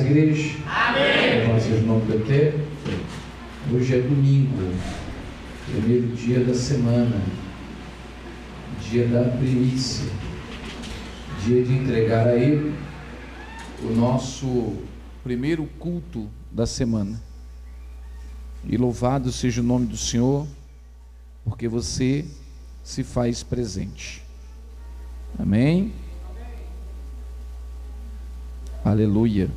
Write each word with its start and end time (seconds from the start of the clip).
paz, 0.00 0.06
igreja. 0.06 0.58
Amém. 0.66 1.82
O 1.82 1.86
nome 1.86 2.06
do 2.06 2.14
Eterno. 2.14 2.66
Hoje 3.72 3.94
é 3.94 4.00
domingo, 4.00 4.56
primeiro 5.70 6.08
dia 6.16 6.42
da 6.42 6.54
semana, 6.54 7.20
dia 8.80 9.06
da 9.06 9.24
primícia, 9.36 10.10
dia 11.44 11.62
de 11.62 11.72
entregar 11.74 12.26
a 12.26 12.36
Ele 12.36 12.74
o 13.82 13.94
nosso 13.94 14.78
primeiro 15.22 15.66
culto 15.78 16.28
da 16.50 16.66
semana. 16.66 17.22
E 18.64 18.76
louvado 18.76 19.30
seja 19.30 19.60
o 19.60 19.64
nome 19.64 19.86
do 19.86 19.96
Senhor, 19.96 20.46
porque 21.44 21.68
você 21.68 22.24
se 22.82 23.04
faz 23.04 23.42
presente. 23.42 24.22
Amém? 25.38 25.92
Aleluia. 28.84 29.48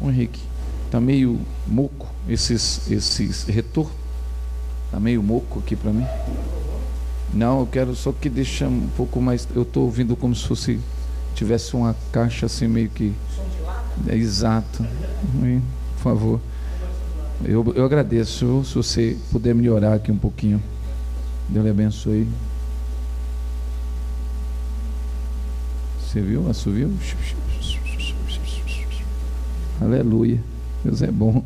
Ô 0.00 0.08
Henrique, 0.08 0.40
tá 0.90 1.00
meio 1.00 1.38
moco 1.66 2.08
esses, 2.28 2.90
esses 2.90 3.44
retorno. 3.44 3.92
Tá 4.90 4.98
meio 4.98 5.22
moco 5.22 5.58
aqui 5.60 5.76
para 5.76 5.92
mim. 5.92 6.06
Não, 7.32 7.60
eu 7.60 7.66
quero 7.66 7.94
só 7.94 8.12
que 8.12 8.28
deixa 8.28 8.66
um 8.66 8.88
pouco 8.96 9.20
mais. 9.20 9.46
Eu 9.54 9.62
estou 9.62 9.84
ouvindo 9.84 10.16
como 10.16 10.34
se 10.34 10.46
fosse 10.46 10.80
tivesse 11.34 11.74
uma 11.76 11.94
caixa 12.12 12.46
assim 12.46 12.66
meio 12.66 12.88
que. 12.88 13.12
É, 14.08 14.16
exato. 14.16 14.84
Por 15.94 16.02
favor. 16.02 16.40
Eu, 17.44 17.72
eu 17.74 17.84
agradeço 17.84 18.64
se 18.64 18.74
você 18.74 19.16
puder 19.30 19.54
melhorar 19.54 19.94
aqui 19.94 20.10
um 20.10 20.18
pouquinho. 20.18 20.62
Deus 21.48 21.64
lhe 21.64 21.70
abençoe. 21.70 22.28
Você 26.00 26.20
viu? 26.20 26.48
Assoviu? 26.50 26.90
Aleluia. 29.80 30.38
Deus 30.84 31.02
é 31.02 31.10
bom. 31.10 31.42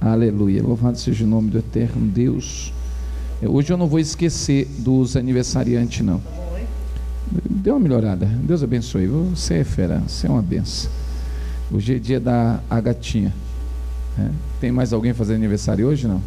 Aleluia. 0.00 0.62
Louvado 0.62 0.98
seja 0.98 1.24
o 1.24 1.28
nome 1.28 1.50
do 1.50 1.58
eterno 1.58 2.06
Deus. 2.06 2.72
É, 3.42 3.48
hoje 3.48 3.72
eu 3.72 3.76
não 3.76 3.86
vou 3.86 3.98
esquecer 3.98 4.66
dos 4.78 5.16
aniversariantes, 5.16 6.04
não. 6.04 6.20
Deu 7.48 7.74
uma 7.74 7.80
melhorada. 7.80 8.26
Deus 8.26 8.62
abençoe. 8.62 9.06
Você 9.06 9.54
é 9.54 9.64
fera, 9.64 10.02
você 10.06 10.26
é 10.26 10.30
uma 10.30 10.42
benção. 10.42 10.90
Hoje 11.70 11.96
é 11.96 11.98
dia 11.98 12.20
da 12.20 12.60
Agatinha. 12.68 13.32
É. 14.18 14.28
Tem 14.60 14.70
mais 14.70 14.92
alguém 14.92 15.12
fazendo 15.12 15.36
aniversário 15.36 15.86
hoje, 15.86 16.06
não? 16.06 16.20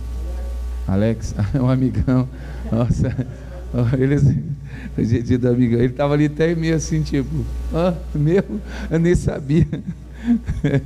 Alex, 0.87 1.35
um 1.59 1.69
amigão. 1.69 2.27
Nossa, 2.71 3.15
hoje 4.97 5.17
é 5.17 5.21
dia 5.21 5.37
do 5.37 5.49
amigão. 5.49 5.79
Ele 5.79 5.91
estava 5.91 6.13
ali 6.13 6.25
até 6.25 6.53
meio 6.55 6.75
assim, 6.75 7.01
tipo, 7.01 7.45
ah, 7.73 7.93
meu, 8.13 8.43
eu 8.89 8.99
nem 8.99 9.15
sabia. 9.15 9.67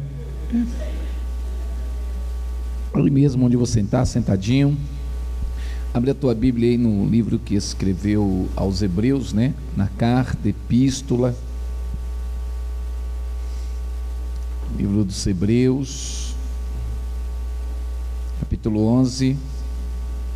Ali 2.93 3.11
mesmo 3.11 3.45
onde 3.45 3.55
você 3.55 3.79
está, 3.81 4.03
sentadinho. 4.05 4.77
Abre 5.93 6.11
a 6.11 6.15
tua 6.15 6.35
Bíblia 6.35 6.69
aí 6.69 6.77
no 6.77 7.07
livro 7.07 7.39
que 7.39 7.55
escreveu 7.55 8.47
aos 8.55 8.81
Hebreus, 8.81 9.33
né? 9.33 9.53
Na 9.75 9.87
carta, 9.87 10.47
epístola. 10.47 11.35
Livro 14.77 15.03
dos 15.03 15.25
Hebreus, 15.25 16.35
capítulo 18.39 18.85
11, 18.85 19.35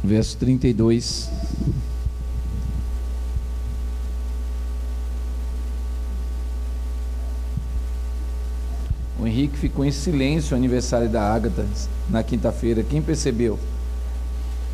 verso 0.03 0.35
32. 0.37 1.29
O 9.23 9.27
Henrique 9.27 9.57
ficou 9.57 9.85
em 9.85 9.91
silêncio 9.91 10.53
o 10.53 10.57
aniversário 10.57 11.07
da 11.07 11.21
Ágata 11.21 11.65
na 12.09 12.21
quinta-feira. 12.21 12.83
Quem 12.83 13.01
percebeu? 13.01 13.57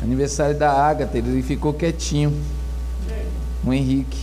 Aniversário 0.02 0.58
da 0.58 0.72
Ágata, 0.72 1.16
ele 1.16 1.40
ficou 1.40 1.72
quietinho. 1.72 2.34
O 3.64 3.72
Henrique. 3.72 4.18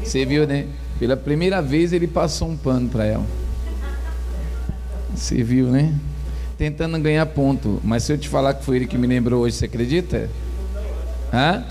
Você 0.00 0.24
viu, 0.24 0.46
né? 0.46 0.68
Pela 1.00 1.16
primeira 1.16 1.60
vez 1.60 1.92
ele 1.92 2.06
passou 2.06 2.48
um 2.48 2.56
pano 2.56 2.88
para 2.88 3.04
ela. 3.04 3.26
Você 5.12 5.42
viu, 5.42 5.66
né? 5.66 5.92
Tentando 6.56 7.00
ganhar 7.00 7.26
ponto. 7.26 7.80
Mas 7.82 8.04
se 8.04 8.12
eu 8.12 8.18
te 8.18 8.28
falar 8.28 8.54
que 8.54 8.64
foi 8.64 8.76
ele 8.76 8.86
que 8.86 8.96
me 8.96 9.08
lembrou 9.08 9.42
hoje, 9.42 9.56
você 9.56 9.64
acredita? 9.64 10.30
Hã? 11.34 11.64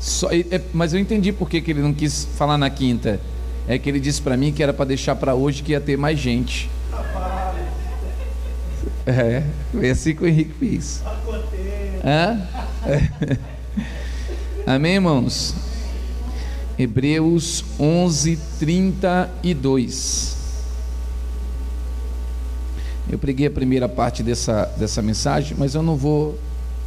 Só, 0.00 0.30
é, 0.32 0.60
mas 0.72 0.92
eu 0.92 0.98
entendi 0.98 1.32
por 1.32 1.48
que, 1.48 1.60
que 1.60 1.70
ele 1.70 1.80
não 1.80 1.94
quis 1.94 2.24
falar 2.24 2.58
na 2.58 2.68
quinta. 2.68 3.20
É 3.68 3.78
que 3.78 3.88
ele 3.88 4.00
disse 4.00 4.22
para 4.22 4.34
mim 4.34 4.50
que 4.50 4.62
era 4.62 4.72
para 4.72 4.86
deixar 4.86 5.14
para 5.14 5.34
hoje 5.34 5.62
que 5.62 5.72
ia 5.72 5.80
ter 5.80 5.98
mais 5.98 6.18
gente. 6.18 6.70
É, 9.06 9.42
foi 9.70 9.90
assim 9.90 10.14
que 10.14 10.22
o 10.22 10.26
Henrique 10.26 10.54
fez. 10.58 11.02
Hã? 12.02 12.40
É. 12.86 13.38
Amém, 14.66 14.94
irmãos? 14.94 15.54
Hebreus 16.78 17.62
11, 17.78 18.38
32. 18.58 20.36
Eu 23.10 23.18
preguei 23.18 23.46
a 23.48 23.50
primeira 23.50 23.88
parte 23.88 24.22
dessa, 24.22 24.64
dessa 24.78 25.02
mensagem, 25.02 25.56
mas 25.58 25.74
eu 25.74 25.82
não 25.82 25.96
vou 25.96 26.38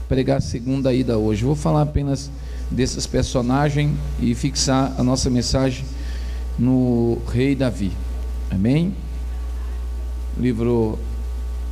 pregar 0.07 0.37
a 0.37 0.41
segunda 0.41 0.93
ida 0.93 1.17
hoje. 1.17 1.43
Vou 1.43 1.55
falar 1.55 1.83
apenas 1.83 2.31
desses 2.71 3.05
personagens 3.05 3.91
e 4.19 4.33
fixar 4.33 4.95
a 4.97 5.03
nossa 5.03 5.29
mensagem 5.29 5.83
no 6.61 7.17
rei 7.27 7.55
Davi. 7.55 7.91
Amém? 8.51 8.93
Livro 10.37 10.99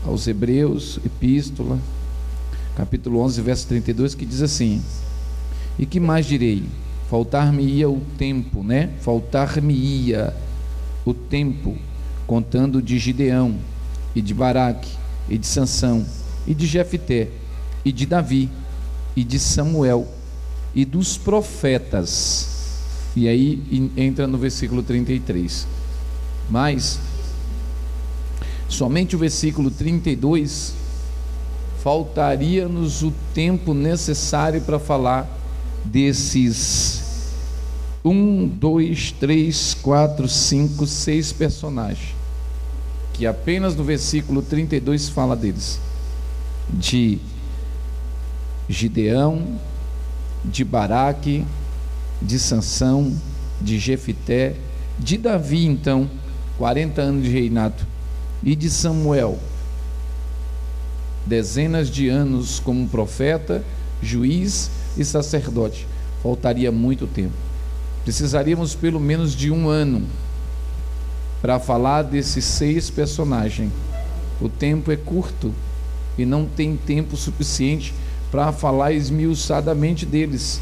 aos 0.04 0.28
Hebreus, 0.28 1.00
Epístola, 1.06 1.78
capítulo 2.76 3.20
11, 3.20 3.42
verso 3.42 3.68
32, 3.68 4.16
que 4.16 4.26
diz 4.26 4.42
assim: 4.42 4.82
E 5.78 5.86
que 5.86 6.00
mais 6.00 6.26
direi? 6.26 6.64
Faltar-me-ia 7.08 7.88
o 7.88 8.02
tempo, 8.18 8.64
né? 8.64 8.90
Faltar-me-ia 9.02 10.36
o 11.06 11.14
tempo, 11.14 11.78
contando 12.26 12.82
de 12.82 12.98
Gideão, 12.98 13.56
e 14.16 14.22
de 14.22 14.34
Baraque, 14.34 14.90
e 15.30 15.38
de 15.38 15.46
Sansão, 15.46 16.04
e 16.48 16.56
de 16.56 16.66
Jefté, 16.66 17.30
e 17.86 17.92
de 17.92 18.08
Davi, 18.08 18.50
e 19.16 19.24
de 19.24 19.38
Samuel, 19.38 20.08
e 20.74 20.84
dos 20.84 21.16
profetas. 21.16 22.59
E 23.16 23.28
aí 23.28 23.92
entra 23.98 24.28
no 24.28 24.38
versículo 24.38 24.84
33. 24.84 25.68
Mas 26.50 27.00
Somente 28.70 29.16
o 29.16 29.20
versículo 29.20 29.72
32 29.72 30.76
faltaria-nos 31.82 33.02
o 33.02 33.12
tempo 33.34 33.74
necessário 33.74 34.62
para 34.62 34.78
falar 34.78 35.28
desses 35.84 37.34
um, 38.06 38.48
dois, 38.48 39.12
três, 39.12 39.74
quatro, 39.74 40.30
cinco, 40.30 40.86
seis 40.86 41.34
personagens 41.34 42.16
que 43.14 43.26
apenas 43.26 43.76
no 43.76 43.84
versículo 43.84 44.42
32 44.42 45.10
fala 45.10 45.36
deles 45.36 45.80
de 46.72 47.18
Gideão, 48.70 49.60
de 50.46 50.64
Baraque, 50.64 51.44
de 52.22 52.40
Sansão, 52.40 53.14
de 53.62 53.80
Jefité, 53.80 54.56
de 54.98 55.18
Davi 55.18 55.66
então, 55.66 56.10
40 56.58 57.02
anos 57.02 57.24
de 57.24 57.30
reinado 57.30 57.86
e 58.44 58.56
de 58.56 58.70
Samuel. 58.70 59.40
Dezenas 61.26 61.90
de 61.90 62.10
anos 62.10 62.60
como 62.60 62.88
profeta, 62.88 63.64
juiz 64.02 64.70
e 64.98 65.06
sacerdote. 65.06 65.88
Faltaria 66.22 66.72
muito 66.72 67.08
tempo. 67.08 67.34
Precisaríamos 68.04 68.76
pelo 68.76 69.00
menos 69.00 69.36
de 69.36 69.52
um 69.52 69.70
ano 69.70 70.04
para 71.42 71.60
falar 71.60 72.02
desses 72.02 72.44
seis 72.44 72.90
personagens. 72.90 73.72
O 74.42 74.50
tempo 74.50 74.92
é 74.92 74.96
curto 74.96 75.54
e 76.18 76.26
não 76.26 76.46
tem 76.46 76.76
tempo 76.76 77.16
suficiente 77.16 77.94
para 78.32 78.52
falar 78.52 78.92
esmiuçadamente 78.92 80.06
deles, 80.06 80.62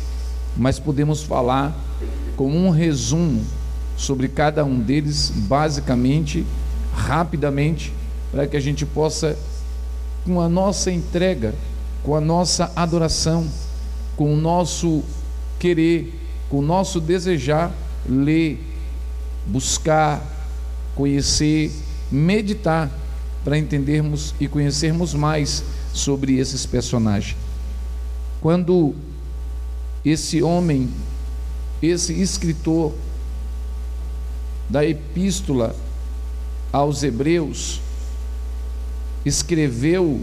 mas 0.57 0.79
podemos 0.79 1.23
falar 1.23 1.75
com 2.35 2.49
um 2.49 2.69
resumo 2.69 3.43
sobre 3.95 4.27
cada 4.27 4.63
um 4.63 4.79
deles, 4.79 5.31
basicamente 5.35 6.45
rapidamente, 6.93 7.93
para 8.31 8.47
que 8.47 8.57
a 8.57 8.59
gente 8.59 8.85
possa, 8.85 9.37
com 10.25 10.41
a 10.41 10.49
nossa 10.49 10.91
entrega, 10.91 11.53
com 12.03 12.15
a 12.15 12.21
nossa 12.21 12.71
adoração, 12.75 13.47
com 14.15 14.33
o 14.33 14.37
nosso 14.37 15.03
querer, 15.59 16.13
com 16.49 16.59
o 16.59 16.61
nosso 16.61 16.99
desejar, 16.99 17.71
ler, 18.07 18.59
buscar, 19.45 20.21
conhecer, 20.95 21.71
meditar, 22.11 22.91
para 23.43 23.57
entendermos 23.57 24.35
e 24.39 24.47
conhecermos 24.47 25.13
mais 25.13 25.63
sobre 25.93 26.37
esses 26.37 26.65
personagens. 26.65 27.37
Quando 28.41 28.93
esse 30.09 30.41
homem, 30.41 30.89
esse 31.81 32.13
escritor 32.13 32.93
da 34.69 34.85
epístola 34.85 35.75
aos 36.71 37.03
Hebreus, 37.03 37.81
escreveu 39.25 40.21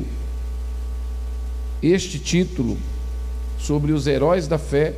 este 1.82 2.18
título 2.18 2.78
sobre 3.58 3.92
os 3.92 4.06
heróis 4.06 4.46
da 4.46 4.58
fé, 4.58 4.94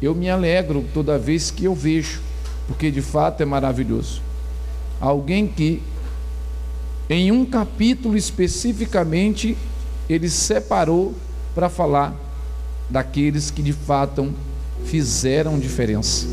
eu 0.00 0.14
me 0.14 0.30
alegro 0.30 0.84
toda 0.94 1.18
vez 1.18 1.50
que 1.50 1.64
eu 1.64 1.74
vejo, 1.74 2.22
porque 2.66 2.90
de 2.90 3.02
fato 3.02 3.42
é 3.42 3.44
maravilhoso. 3.44 4.22
Alguém 5.00 5.46
que, 5.46 5.82
em 7.08 7.30
um 7.32 7.44
capítulo 7.44 8.16
especificamente, 8.16 9.56
ele 10.08 10.28
separou 10.30 11.14
para 11.54 11.68
falar 11.68 12.27
daqueles 12.88 13.50
que 13.50 13.62
de 13.62 13.72
fato 13.72 14.32
fizeram 14.84 15.58
diferença. 15.58 16.26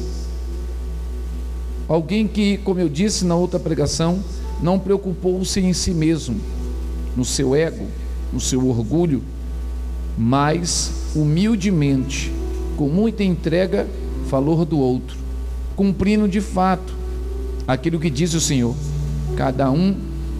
Alguém 1.87 2.27
que, 2.27 2.57
como 2.57 2.79
eu 2.79 2.89
disse 2.89 3.25
na 3.25 3.35
outra 3.35 3.59
pregação, 3.59 4.19
não 4.61 4.79
preocupou-se 4.79 5.59
em 5.59 5.73
si 5.73 5.91
mesmo, 5.91 6.39
no 7.15 7.25
seu 7.25 7.53
ego, 7.55 7.85
no 8.31 8.39
seu 8.39 8.67
orgulho, 8.67 9.21
mas 10.17 10.91
humildemente, 11.15 12.31
com 12.77 12.87
muita 12.87 13.23
entrega, 13.23 13.87
falou 14.27 14.65
do 14.65 14.79
outro, 14.79 15.17
cumprindo 15.75 16.27
de 16.27 16.41
fato 16.41 16.93
aquilo 17.67 17.99
que 17.99 18.09
diz 18.09 18.33
o 18.33 18.41
Senhor: 18.41 18.75
cada 19.35 19.69
um 19.69 19.95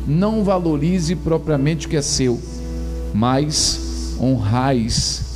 não 0.08 0.44
valorize 0.44 1.16
propriamente 1.16 1.86
o 1.86 1.90
que 1.90 1.98
é 1.98 2.02
seu, 2.02 2.40
mas 3.14 4.16
honrais 4.20 5.35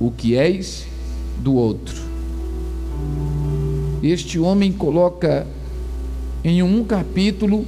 o 0.00 0.10
que 0.10 0.34
és 0.34 0.86
do 1.38 1.54
outro. 1.54 1.94
Este 4.02 4.38
homem 4.38 4.72
coloca 4.72 5.46
em 6.42 6.62
um 6.62 6.82
capítulo, 6.82 7.66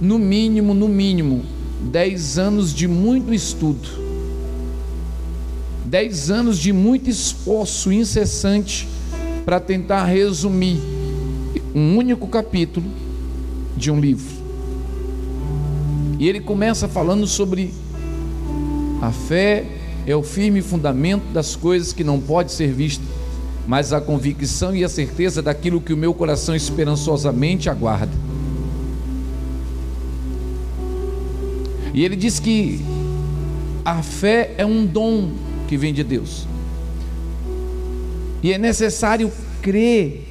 no 0.00 0.18
mínimo, 0.18 0.74
no 0.74 0.88
mínimo, 0.88 1.44
dez 1.80 2.38
anos 2.38 2.74
de 2.74 2.88
muito 2.88 3.32
estudo, 3.32 3.88
dez 5.84 6.28
anos 6.28 6.58
de 6.58 6.72
muito 6.72 7.08
esforço 7.08 7.92
incessante 7.92 8.88
para 9.44 9.60
tentar 9.60 10.06
resumir 10.06 10.80
um 11.72 11.96
único 11.96 12.26
capítulo 12.26 12.86
de 13.76 13.92
um 13.92 14.00
livro. 14.00 14.36
E 16.18 16.28
ele 16.28 16.40
começa 16.40 16.88
falando 16.88 17.28
sobre 17.28 17.72
a 19.00 19.12
fé 19.12 19.77
é 20.08 20.16
o 20.16 20.22
firme 20.22 20.62
fundamento 20.62 21.24
das 21.34 21.54
coisas 21.54 21.92
que 21.92 22.02
não 22.02 22.18
pode 22.18 22.50
ser 22.50 22.72
visto, 22.72 23.04
mas 23.66 23.92
a 23.92 24.00
convicção 24.00 24.74
e 24.74 24.82
a 24.82 24.88
certeza 24.88 25.42
daquilo 25.42 25.82
que 25.82 25.92
o 25.92 25.96
meu 25.98 26.14
coração 26.14 26.56
esperançosamente 26.56 27.68
aguarda. 27.68 28.12
E 31.92 32.02
ele 32.02 32.16
diz 32.16 32.40
que 32.40 32.80
a 33.84 34.02
fé 34.02 34.54
é 34.56 34.64
um 34.64 34.86
dom 34.86 35.32
que 35.68 35.76
vem 35.76 35.92
de 35.92 36.02
Deus. 36.02 36.46
E 38.42 38.50
é 38.50 38.56
necessário 38.56 39.30
crer. 39.60 40.24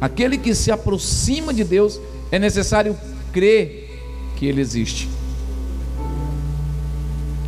Aquele 0.00 0.38
que 0.38 0.56
se 0.56 0.72
aproxima 0.72 1.54
de 1.54 1.62
Deus, 1.62 2.00
é 2.32 2.38
necessário 2.38 2.96
crer 3.32 4.00
que 4.36 4.46
Ele 4.46 4.60
existe. 4.60 5.08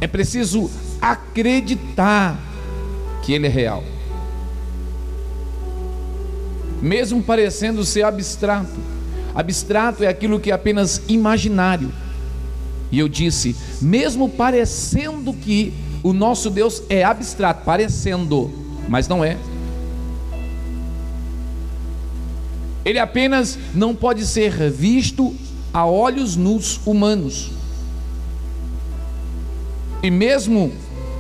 É 0.01 0.07
preciso 0.07 0.71
acreditar 1.01 2.39
que 3.23 3.33
Ele 3.33 3.47
é 3.47 3.51
real. 3.51 3.85
Mesmo 6.81 7.23
parecendo 7.23 7.85
ser 7.85 8.03
abstrato. 8.03 8.81
Abstrato 9.35 10.03
é 10.03 10.09
aquilo 10.09 10.41
que 10.41 10.51
é 10.51 10.55
apenas 10.55 11.03
imaginário. 11.07 11.93
E 12.91 12.99
eu 12.99 13.09
disse, 13.09 13.55
mesmo 13.81 14.29
parecendo 14.29 15.33
que 15.33 15.73
o 16.03 16.13
nosso 16.13 16.51
Deus 16.51 16.83
é 16.89 17.05
abstrato, 17.05 17.65
parecendo, 17.65 18.51
mas 18.89 19.07
não 19.07 19.25
é. 19.25 19.37
Ele 22.85 22.99
apenas 22.99 23.59
não 23.75 23.95
pode 23.95 24.27
ser 24.27 24.71
visto 24.71 25.35
a 25.73 25.85
olhos 25.87 26.35
nus 26.35 26.81
humanos. 26.87 27.60
E 30.03 30.11
mesmo 30.11 30.73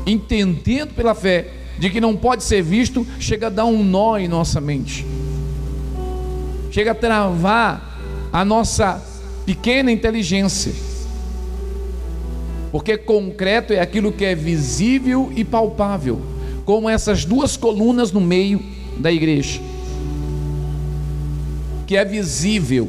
entendendo 0.06 0.94
pela 0.94 1.14
fé 1.14 1.48
de 1.78 1.90
que 1.90 2.00
não 2.00 2.16
pode 2.16 2.44
ser 2.44 2.62
visto, 2.62 3.06
chega 3.18 3.46
a 3.46 3.50
dar 3.50 3.64
um 3.64 3.82
nó 3.82 4.18
em 4.18 4.28
nossa 4.28 4.60
mente. 4.60 5.06
Chega 6.70 6.92
a 6.92 6.94
travar 6.94 8.00
a 8.32 8.44
nossa 8.44 9.02
pequena 9.44 9.90
inteligência. 9.90 10.72
Porque 12.70 12.96
concreto 12.96 13.72
é 13.72 13.80
aquilo 13.80 14.12
que 14.12 14.24
é 14.24 14.34
visível 14.34 15.32
e 15.34 15.44
palpável, 15.44 16.20
como 16.64 16.88
essas 16.88 17.24
duas 17.24 17.56
colunas 17.56 18.12
no 18.12 18.20
meio 18.20 18.62
da 18.98 19.10
igreja. 19.10 19.60
Que 21.86 21.96
é 21.96 22.04
visível 22.04 22.88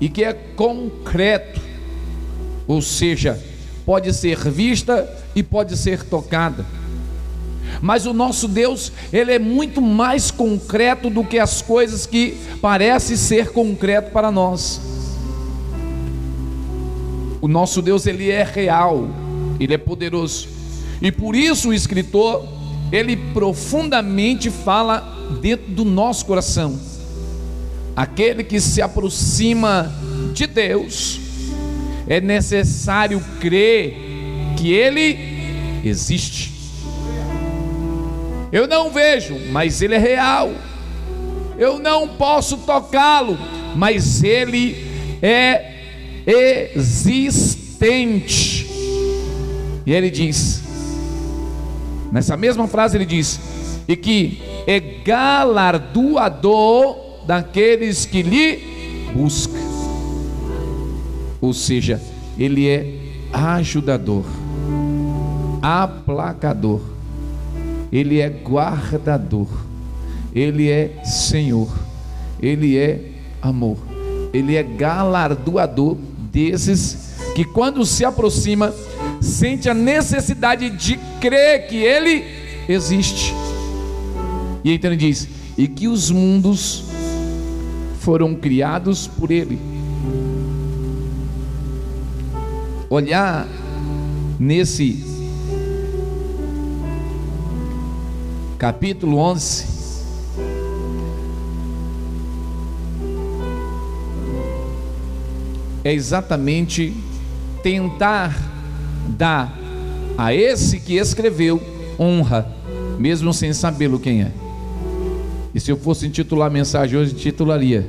e 0.00 0.08
que 0.08 0.22
é 0.22 0.32
concreto. 0.32 1.60
Ou 2.68 2.80
seja, 2.80 3.42
pode 3.88 4.12
ser 4.12 4.36
vista 4.50 5.08
e 5.34 5.42
pode 5.42 5.74
ser 5.74 6.04
tocada. 6.04 6.62
Mas 7.80 8.04
o 8.04 8.12
nosso 8.12 8.46
Deus, 8.46 8.92
ele 9.10 9.32
é 9.32 9.38
muito 9.38 9.80
mais 9.80 10.30
concreto 10.30 11.08
do 11.08 11.24
que 11.24 11.38
as 11.38 11.62
coisas 11.62 12.04
que 12.04 12.36
parecem 12.60 13.16
ser 13.16 13.50
concreto 13.50 14.10
para 14.10 14.30
nós. 14.30 14.78
O 17.40 17.48
nosso 17.48 17.80
Deus, 17.80 18.04
ele 18.04 18.30
é 18.30 18.44
real, 18.44 19.08
ele 19.58 19.72
é 19.72 19.78
poderoso. 19.78 20.48
E 21.00 21.10
por 21.10 21.34
isso 21.34 21.70
o 21.70 21.74
escritor, 21.74 22.46
ele 22.92 23.16
profundamente 23.16 24.50
fala 24.50 25.00
dentro 25.40 25.72
do 25.72 25.86
nosso 25.86 26.26
coração. 26.26 26.78
Aquele 27.96 28.44
que 28.44 28.60
se 28.60 28.82
aproxima 28.82 29.90
de 30.34 30.46
Deus, 30.46 31.27
é 32.08 32.20
necessário 32.20 33.20
crer 33.40 33.96
que 34.56 34.72
Ele 34.72 35.80
existe. 35.84 36.52
Eu 38.50 38.66
não 38.66 38.90
vejo, 38.90 39.38
mas 39.50 39.82
Ele 39.82 39.94
é 39.94 39.98
real. 39.98 40.50
Eu 41.58 41.78
não 41.78 42.08
posso 42.08 42.56
tocá-lo, 42.58 43.36
mas 43.76 44.22
Ele 44.22 44.86
é 45.22 45.74
existente. 46.26 48.66
E 49.86 49.92
ele 49.92 50.10
diz, 50.10 50.64
nessa 52.12 52.36
mesma 52.36 52.66
frase, 52.68 52.98
ele 52.98 53.06
diz: 53.06 53.40
e 53.88 53.96
que 53.96 54.42
é 54.66 54.78
galardoador 54.80 57.24
daqueles 57.26 58.04
que 58.04 58.22
lhe 58.22 58.58
buscam 59.14 59.67
ou 61.40 61.52
seja, 61.52 62.00
ele 62.38 62.68
é 62.68 62.94
ajudador, 63.32 64.24
aplacador, 65.62 66.80
ele 67.92 68.20
é 68.20 68.28
guardador, 68.28 69.48
ele 70.34 70.68
é 70.68 71.02
Senhor, 71.04 71.68
ele 72.40 72.76
é 72.76 73.12
amor, 73.40 73.76
ele 74.32 74.56
é 74.56 74.62
galardoador 74.62 75.96
desses 76.32 77.16
que, 77.34 77.44
quando 77.44 77.84
se 77.86 78.04
aproxima, 78.04 78.74
sente 79.20 79.68
a 79.68 79.74
necessidade 79.74 80.70
de 80.70 80.98
crer 81.20 81.68
que 81.68 81.76
ele 81.76 82.24
existe. 82.68 83.32
E 84.64 84.72
então 84.72 84.90
ele 84.90 84.98
diz: 84.98 85.28
e 85.56 85.68
que 85.68 85.86
os 85.86 86.10
mundos 86.10 86.84
foram 88.00 88.34
criados 88.34 89.06
por 89.06 89.30
ele 89.30 89.58
olhar 92.90 93.46
nesse 94.38 95.04
capítulo 98.58 99.18
11, 99.18 99.66
é 105.84 105.92
exatamente 105.92 106.94
tentar 107.62 108.36
dar 109.08 109.56
a 110.16 110.34
esse 110.34 110.80
que 110.80 110.96
escreveu 110.96 111.62
honra, 111.98 112.50
mesmo 112.98 113.32
sem 113.32 113.52
sabê-lo 113.52 113.98
quem 113.98 114.22
é. 114.22 114.32
E 115.54 115.60
se 115.60 115.70
eu 115.70 115.76
fosse 115.76 116.06
intitular 116.06 116.48
a 116.48 116.50
mensagem 116.50 116.98
hoje, 116.98 117.14
titularia 117.14 117.88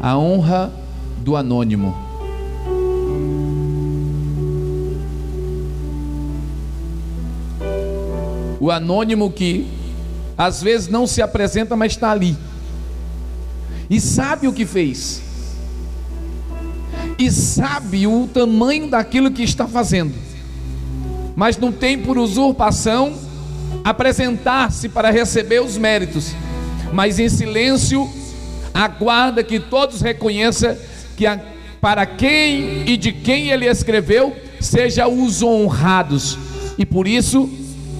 A 0.00 0.16
Honra 0.16 0.72
do 1.18 1.36
Anônimo. 1.36 2.01
O 8.62 8.70
anônimo 8.70 9.28
que 9.28 9.66
às 10.38 10.62
vezes 10.62 10.86
não 10.86 11.04
se 11.04 11.20
apresenta, 11.20 11.74
mas 11.74 11.92
está 11.92 12.12
ali. 12.12 12.36
e 13.90 14.00
sabe 14.00 14.46
o 14.46 14.52
que 14.52 14.64
fez, 14.64 15.20
e 17.18 17.28
sabe 17.28 18.06
o 18.06 18.28
tamanho 18.32 18.88
daquilo 18.88 19.32
que 19.32 19.42
está 19.42 19.66
fazendo, 19.66 20.14
mas 21.34 21.58
não 21.58 21.72
tem 21.72 21.98
por 21.98 22.16
usurpação 22.16 23.18
apresentar-se 23.82 24.88
para 24.88 25.10
receber 25.10 25.60
os 25.60 25.76
méritos, 25.76 26.32
mas 26.92 27.18
em 27.18 27.28
silêncio 27.28 28.08
aguarda 28.72 29.42
que 29.42 29.58
todos 29.58 30.00
reconheçam 30.00 30.76
que 31.16 31.26
a, 31.26 31.40
para 31.80 32.06
quem 32.06 32.88
e 32.88 32.96
de 32.96 33.10
quem 33.10 33.50
ele 33.50 33.66
escreveu 33.66 34.36
seja 34.60 35.08
os 35.08 35.42
honrados, 35.42 36.38
e 36.78 36.86
por 36.86 37.08
isso 37.08 37.50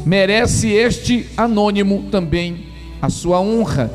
merece 0.04 0.68
este 0.68 1.28
anônimo 1.36 2.04
também 2.10 2.66
a 3.00 3.08
sua 3.08 3.40
honra. 3.40 3.90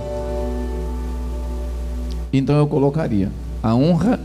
Então 2.31 2.57
eu 2.57 2.67
colocaria 2.67 3.31
a 3.61 3.73
honra 3.75 4.19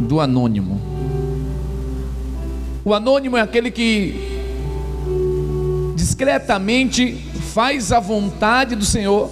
do 0.00 0.20
anônimo. 0.20 0.80
O 2.84 2.94
anônimo 2.94 3.36
é 3.36 3.40
aquele 3.40 3.70
que 3.70 4.14
discretamente 5.94 7.14
faz 7.52 7.92
a 7.92 8.00
vontade 8.00 8.74
do 8.74 8.84
Senhor, 8.84 9.28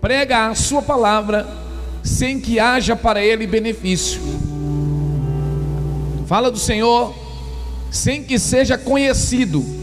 prega 0.00 0.48
a 0.48 0.54
sua 0.54 0.80
palavra, 0.80 1.46
sem 2.02 2.40
que 2.40 2.58
haja 2.58 2.96
para 2.96 3.22
ele 3.22 3.46
benefício. 3.46 4.20
Fala 6.26 6.50
do 6.50 6.58
Senhor 6.58 7.14
sem 7.90 8.22
que 8.22 8.38
seja 8.38 8.78
conhecido. 8.78 9.79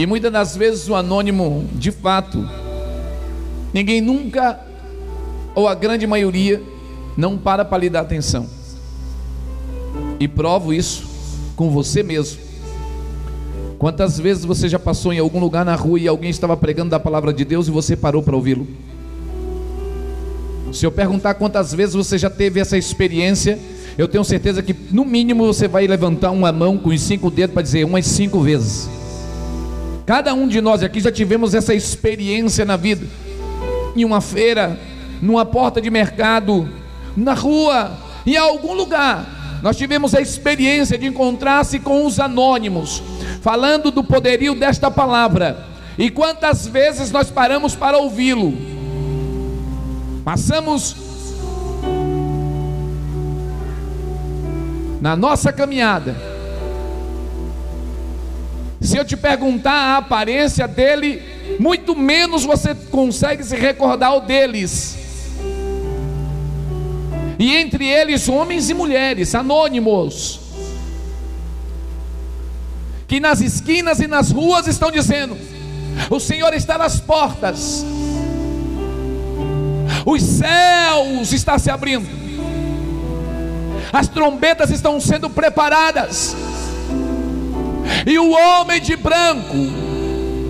E 0.00 0.06
muitas 0.06 0.32
das 0.32 0.56
vezes 0.56 0.88
o 0.88 0.94
anônimo, 0.94 1.68
de 1.74 1.90
fato, 1.90 2.48
ninguém 3.70 4.00
nunca, 4.00 4.58
ou 5.54 5.68
a 5.68 5.74
grande 5.74 6.06
maioria, 6.06 6.62
não 7.18 7.36
para 7.36 7.66
para 7.66 7.76
lhe 7.76 7.90
dar 7.90 8.00
atenção. 8.00 8.46
E 10.18 10.26
provo 10.26 10.72
isso 10.72 11.06
com 11.54 11.68
você 11.68 12.02
mesmo. 12.02 12.40
Quantas 13.78 14.18
vezes 14.18 14.42
você 14.46 14.70
já 14.70 14.78
passou 14.78 15.12
em 15.12 15.18
algum 15.18 15.38
lugar 15.38 15.66
na 15.66 15.74
rua 15.74 16.00
e 16.00 16.08
alguém 16.08 16.30
estava 16.30 16.56
pregando 16.56 16.88
da 16.88 16.98
palavra 16.98 17.30
de 17.30 17.44
Deus 17.44 17.68
e 17.68 17.70
você 17.70 17.94
parou 17.94 18.22
para 18.22 18.34
ouvi-lo? 18.34 18.66
Se 20.72 20.86
eu 20.86 20.90
perguntar 20.90 21.34
quantas 21.34 21.74
vezes 21.74 21.94
você 21.94 22.16
já 22.16 22.30
teve 22.30 22.58
essa 22.58 22.78
experiência, 22.78 23.58
eu 23.98 24.08
tenho 24.08 24.24
certeza 24.24 24.62
que 24.62 24.74
no 24.90 25.04
mínimo 25.04 25.44
você 25.44 25.68
vai 25.68 25.86
levantar 25.86 26.30
uma 26.30 26.50
mão 26.50 26.78
com 26.78 26.88
os 26.88 27.02
cinco 27.02 27.30
dedos 27.30 27.52
para 27.52 27.62
dizer 27.62 27.84
umas 27.84 28.06
cinco 28.06 28.40
vezes. 28.40 28.88
Cada 30.10 30.34
um 30.34 30.48
de 30.48 30.60
nós 30.60 30.82
aqui 30.82 30.98
já 30.98 31.12
tivemos 31.12 31.54
essa 31.54 31.72
experiência 31.72 32.64
na 32.64 32.76
vida. 32.76 33.06
Em 33.94 34.04
uma 34.04 34.20
feira, 34.20 34.76
numa 35.22 35.44
porta 35.44 35.80
de 35.80 35.88
mercado, 35.88 36.68
na 37.16 37.32
rua, 37.32 37.96
em 38.26 38.36
algum 38.36 38.74
lugar. 38.74 39.60
Nós 39.62 39.76
tivemos 39.76 40.12
a 40.12 40.20
experiência 40.20 40.98
de 40.98 41.06
encontrar-se 41.06 41.78
com 41.78 42.04
os 42.04 42.18
anônimos, 42.18 43.00
falando 43.40 43.92
do 43.92 44.02
poderio 44.02 44.52
desta 44.52 44.90
palavra. 44.90 45.64
E 45.96 46.10
quantas 46.10 46.66
vezes 46.66 47.12
nós 47.12 47.30
paramos 47.30 47.76
para 47.76 47.96
ouvi-lo? 47.96 48.52
Passamos 50.24 50.96
na 55.00 55.14
nossa 55.14 55.52
caminhada. 55.52 56.39
Se 58.80 58.96
eu 58.96 59.04
te 59.04 59.16
perguntar 59.16 59.72
a 59.72 59.96
aparência 59.98 60.66
dele, 60.66 61.22
muito 61.58 61.94
menos 61.94 62.44
você 62.44 62.74
consegue 62.74 63.44
se 63.44 63.54
recordar 63.54 64.16
o 64.16 64.20
deles. 64.20 64.96
E 67.38 67.56
entre 67.56 67.86
eles, 67.86 68.28
homens 68.28 68.70
e 68.70 68.74
mulheres, 68.74 69.34
anônimos, 69.34 70.40
que 73.06 73.18
nas 73.18 73.40
esquinas 73.40 73.98
e 74.00 74.06
nas 74.06 74.30
ruas 74.30 74.66
estão 74.66 74.90
dizendo: 74.90 75.36
O 76.08 76.20
Senhor 76.20 76.52
está 76.54 76.78
nas 76.78 77.00
portas, 77.00 77.84
os 80.06 80.22
céus 80.22 81.32
estão 81.32 81.58
se 81.58 81.70
abrindo, 81.70 82.06
as 83.92 84.06
trombetas 84.06 84.70
estão 84.70 85.00
sendo 85.00 85.28
preparadas, 85.28 86.36
e 88.06 88.18
o 88.18 88.30
homem 88.30 88.80
de 88.80 88.96
branco, 88.96 89.56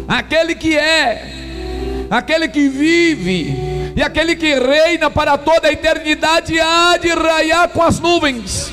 aquele 0.09 0.55
que 0.55 0.77
é, 0.77 2.07
aquele 2.11 2.49
que 2.49 2.69
vive, 2.69 3.93
e 3.97 4.03
aquele 4.03 4.37
que 4.37 4.55
reina 4.55 5.11
para 5.11 5.37
toda 5.37 5.69
a 5.69 5.73
eternidade, 5.73 6.59
há 6.59 6.97
de 6.97 7.09
raiar 7.09 7.69
com 7.69 7.83
as 7.83 7.99
nuvens. 7.99 8.71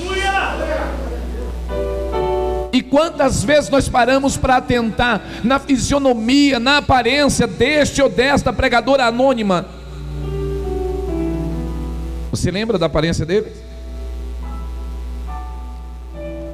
E 2.71 2.81
quantas 2.81 3.43
vezes 3.43 3.69
nós 3.69 3.89
paramos 3.89 4.37
para 4.37 4.57
atentar 4.57 5.21
na 5.43 5.57
fisionomia, 5.57 6.59
na 6.59 6.77
aparência 6.77 7.47
deste 7.47 8.01
ou 8.01 8.09
desta 8.09 8.53
pregadora 8.53 9.05
anônima? 9.05 9.65
Você 12.29 12.51
lembra 12.51 12.77
da 12.77 12.85
aparência 12.85 13.25
dele? 13.25 13.66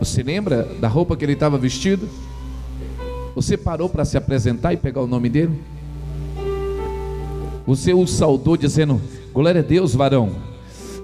Você 0.04 0.22
lembra 0.22 0.64
da 0.82 0.90
roupa 0.90 1.16
que 1.16 1.24
ele 1.24 1.32
estava 1.32 1.58
vestido? 1.58 2.10
Você 3.34 3.56
parou 3.56 3.88
para 3.88 4.04
se 4.04 4.18
apresentar 4.18 4.74
e 4.74 4.78
pegar 4.78 5.00
o 5.02 5.08
nome 5.08 5.30
dele? 5.30 5.58
Você 7.66 7.94
o 7.94 8.06
saudou 8.06 8.58
dizendo: 8.58 9.02
Glória 9.34 9.62
a 9.62 9.64
Deus, 9.64 9.96
varão. 9.96 10.36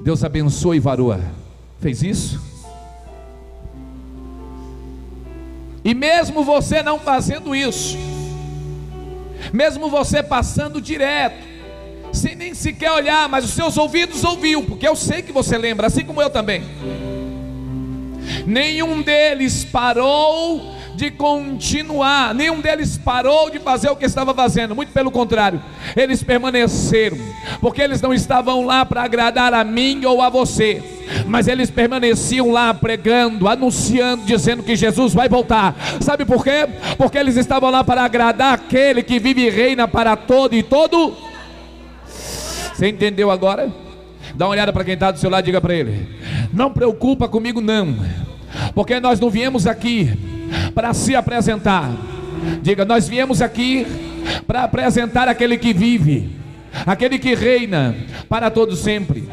Deus 0.04 0.22
abençoe, 0.22 0.82
varoa. 0.82 1.22
Fez 1.80 2.04
isso? 2.04 2.42
E 5.82 5.94
mesmo 5.94 6.44
você 6.44 6.84
não 6.84 7.00
fazendo 7.00 7.56
isso, 7.56 7.98
mesmo 9.54 9.90
você 9.90 10.22
passando 10.22 10.82
direto, 10.82 11.42
sem 12.12 12.36
nem 12.36 12.54
sequer 12.54 12.92
olhar, 12.92 13.30
mas 13.30 13.46
os 13.46 13.52
seus 13.52 13.78
ouvidos 13.78 14.26
ouviu, 14.26 14.62
porque 14.64 14.86
eu 14.86 14.96
sei 14.96 15.22
que 15.22 15.32
você 15.32 15.58
lembra, 15.58 15.88
assim 15.88 16.04
como 16.04 16.22
eu 16.22 16.30
também. 16.30 16.64
Nenhum 18.50 19.04
deles 19.04 19.64
parou 19.64 20.74
de 20.96 21.12
continuar, 21.12 22.34
nenhum 22.34 22.60
deles 22.60 22.98
parou 22.98 23.52
de 23.52 23.60
fazer 23.60 23.92
o 23.92 23.96
que 23.96 24.06
estava 24.06 24.34
fazendo, 24.34 24.76
muito 24.76 24.92
pelo 24.92 25.12
contrário, 25.12 25.62
eles 25.96 26.24
permaneceram, 26.24 27.16
porque 27.62 27.80
eles 27.80 28.02
não 28.02 28.12
estavam 28.12 28.66
lá 28.66 28.84
para 28.84 29.04
agradar 29.04 29.54
a 29.54 29.64
mim 29.64 30.04
ou 30.04 30.20
a 30.20 30.30
você, 30.30 30.82
mas 31.28 31.48
eles 31.48 31.70
permaneciam 31.70 32.50
lá 32.50 32.74
pregando, 32.74 33.48
anunciando, 33.48 34.26
dizendo 34.26 34.64
que 34.64 34.76
Jesus 34.76 35.14
vai 35.14 35.30
voltar. 35.30 35.76
Sabe 36.02 36.26
por 36.26 36.44
quê? 36.44 36.68
Porque 36.98 37.20
eles 37.20 37.38
estavam 37.38 37.70
lá 37.70 37.84
para 37.84 38.04
agradar 38.04 38.56
aquele 38.56 39.04
que 39.04 39.20
vive 39.20 39.46
e 39.46 39.50
reina 39.52 39.88
para 39.88 40.16
todo 40.16 40.56
e 40.56 40.64
todo. 40.64 41.16
Você 42.74 42.90
entendeu 42.90 43.30
agora? 43.30 43.72
Dá 44.34 44.46
uma 44.46 44.54
olhada 44.54 44.74
para 44.74 44.84
quem 44.84 44.96
está 44.96 45.12
do 45.12 45.20
seu 45.20 45.30
lado, 45.30 45.46
diga 45.46 45.62
para 45.62 45.76
ele: 45.76 46.10
Não 46.52 46.74
preocupa 46.74 47.30
comigo, 47.30 47.62
não, 47.62 47.96
porque 48.74 49.00
nós 49.00 49.20
não 49.20 49.30
viemos 49.30 49.68
aqui 49.68 50.12
para 50.74 50.94
se 50.94 51.16
apresentar. 51.16 51.92
Diga, 52.62 52.86
nós 52.86 53.08
viemos 53.08 53.42
aqui 53.42 53.86
para 54.48 54.64
apresentar 54.64 55.28
aquele 55.28 55.58
que 55.58 55.74
vive, 55.74 56.30
aquele 56.86 57.20
que 57.20 57.36
reina 57.36 57.96
para 58.28 58.50
todo 58.50 58.76
sempre. 58.76 59.28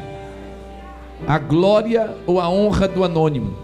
A 1.27 1.39
glória 1.39 2.15
ou 2.27 2.41
a 2.41 2.49
honra 2.49 2.87
do 2.87 3.05
anônimo. 3.05 3.57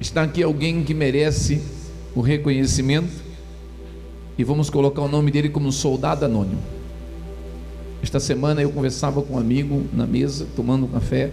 Está 0.00 0.22
aqui 0.22 0.42
alguém 0.42 0.82
que 0.82 0.92
merece 0.92 1.62
o 2.14 2.20
reconhecimento 2.20 3.24
e 4.36 4.44
vamos 4.44 4.68
colocar 4.68 5.02
o 5.02 5.08
nome 5.08 5.30
dele 5.30 5.48
como 5.48 5.72
soldado 5.72 6.24
anônimo. 6.24 6.60
Esta 8.02 8.20
semana 8.20 8.60
eu 8.60 8.70
conversava 8.70 9.22
com 9.22 9.34
um 9.34 9.38
amigo 9.38 9.86
na 9.92 10.06
mesa, 10.06 10.46
tomando 10.54 10.84
um 10.84 10.88
café 10.88 11.32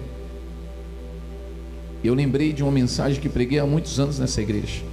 eu 2.03 2.13
lembrei 2.13 2.51
de 2.51 2.61
uma 2.61 2.71
mensagem 2.71 3.21
que 3.21 3.29
preguei 3.29 3.59
há 3.59 3.65
muitos 3.65 3.99
anos 3.99 4.19
nessa 4.19 4.41
igreja. 4.41 4.83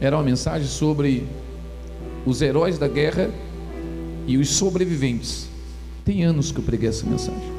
Era 0.00 0.16
uma 0.16 0.22
mensagem 0.22 0.66
sobre 0.66 1.26
os 2.26 2.42
heróis 2.42 2.78
da 2.78 2.88
guerra 2.88 3.30
e 4.26 4.36
os 4.36 4.50
sobreviventes. 4.50 5.48
Tem 6.04 6.24
anos 6.24 6.50
que 6.50 6.58
eu 6.58 6.64
preguei 6.64 6.88
essa 6.88 7.06
mensagem. 7.06 7.56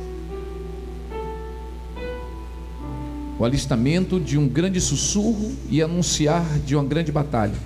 O 3.39 3.46
alistamento 3.46 4.20
de 4.20 4.38
um 4.38 4.48
grande 4.48 4.82
sussurro 4.82 5.56
e 5.70 5.82
anunciar 5.82 6.60
de 6.60 6.75
uma 6.75 6.84
grande 6.84 7.12
batalha. 7.12 7.58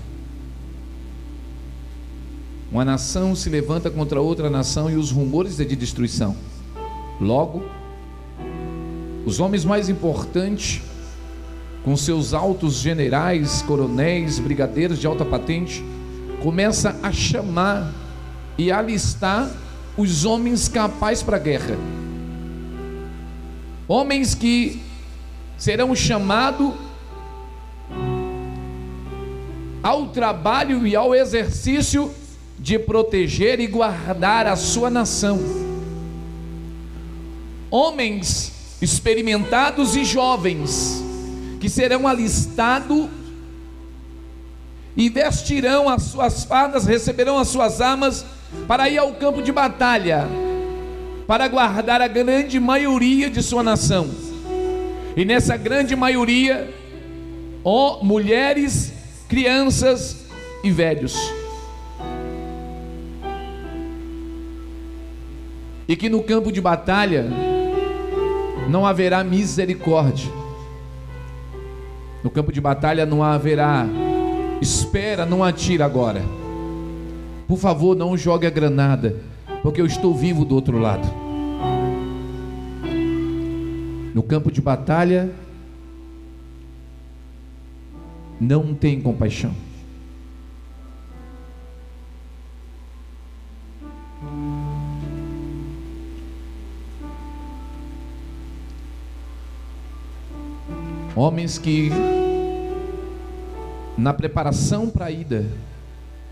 Uma 2.71 2.85
nação 2.85 3.35
se 3.35 3.49
levanta 3.49 3.89
contra 3.89 4.21
outra 4.21 4.49
nação 4.49 4.89
e 4.89 4.95
os 4.95 5.11
rumores 5.11 5.59
é 5.59 5.65
de 5.65 5.75
destruição. 5.75 6.35
Logo, 7.19 7.63
os 9.25 9.39
homens 9.39 9.63
mais 9.63 9.89
importantes, 9.89 10.81
com 11.83 11.95
seus 11.95 12.33
altos 12.33 12.75
generais, 12.75 13.61
coronéis, 13.61 14.39
brigadeiros 14.39 14.99
de 14.99 15.07
alta 15.07 15.25
patente, 15.25 15.83
começa 16.41 16.95
a 17.01 17.11
chamar 17.11 17.91
e 18.57 18.71
alistar 18.71 19.51
os 19.97 20.25
homens 20.25 20.67
capazes 20.67 21.23
para 21.23 21.37
a 21.37 21.39
guerra. 21.39 21.77
Homens 23.87 24.33
que 24.33 24.81
serão 25.57 25.95
chamados 25.95 26.73
ao 29.83 30.07
trabalho 30.07 30.85
e 30.85 30.95
ao 30.95 31.13
exercício 31.13 32.11
de 32.57 32.77
proteger 32.77 33.59
e 33.59 33.67
guardar 33.67 34.45
a 34.47 34.55
sua 34.55 34.89
nação. 34.89 35.39
Homens 37.69 38.60
experimentados 38.81 39.95
e 39.95 40.03
jovens 40.03 41.03
que 41.59 41.69
serão 41.69 42.07
alistados 42.07 43.07
e 44.97 45.07
vestirão 45.09 45.87
as 45.87 46.03
suas 46.03 46.43
fardas, 46.43 46.85
receberão 46.85 47.37
as 47.37 47.47
suas 47.47 47.79
armas 47.79 48.25
para 48.67 48.89
ir 48.89 48.97
ao 48.97 49.13
campo 49.13 49.41
de 49.41 49.51
batalha, 49.51 50.27
para 51.27 51.47
guardar 51.47 52.01
a 52.01 52.07
grande 52.07 52.59
maioria 52.59 53.29
de 53.29 53.41
sua 53.43 53.61
nação. 53.61 54.09
E 55.15 55.23
nessa 55.23 55.55
grande 55.55 55.95
maioria, 55.95 56.73
mulheres, 58.01 58.91
crianças 59.29 60.25
e 60.63 60.71
velhos. 60.71 61.15
E 65.87 65.95
que 65.95 66.09
no 66.09 66.23
campo 66.23 66.51
de 66.51 66.59
batalha 66.59 67.50
não 68.69 68.85
haverá 68.85 69.23
misericórdia 69.23 70.41
no 72.23 72.29
campo 72.29 72.51
de 72.51 72.61
batalha 72.61 73.05
não 73.05 73.23
haverá. 73.23 73.85
Espera, 74.61 75.25
não 75.25 75.43
atira 75.43 75.85
agora. 75.85 76.21
Por 77.47 77.57
favor, 77.57 77.95
não 77.95 78.15
jogue 78.15 78.45
a 78.45 78.49
granada, 78.49 79.15
porque 79.63 79.81
eu 79.81 79.85
estou 79.85 80.13
vivo 80.13 80.45
do 80.45 80.55
outro 80.55 80.77
lado. 80.77 81.07
No 84.13 84.21
campo 84.21 84.51
de 84.51 84.61
batalha, 84.61 85.31
não 88.39 88.73
tem 88.73 89.01
compaixão. 89.01 89.53
Homens 101.21 101.59
que, 101.59 101.91
na 103.95 104.11
preparação 104.11 104.89
para 104.89 105.05
a 105.05 105.11
ida 105.11 105.45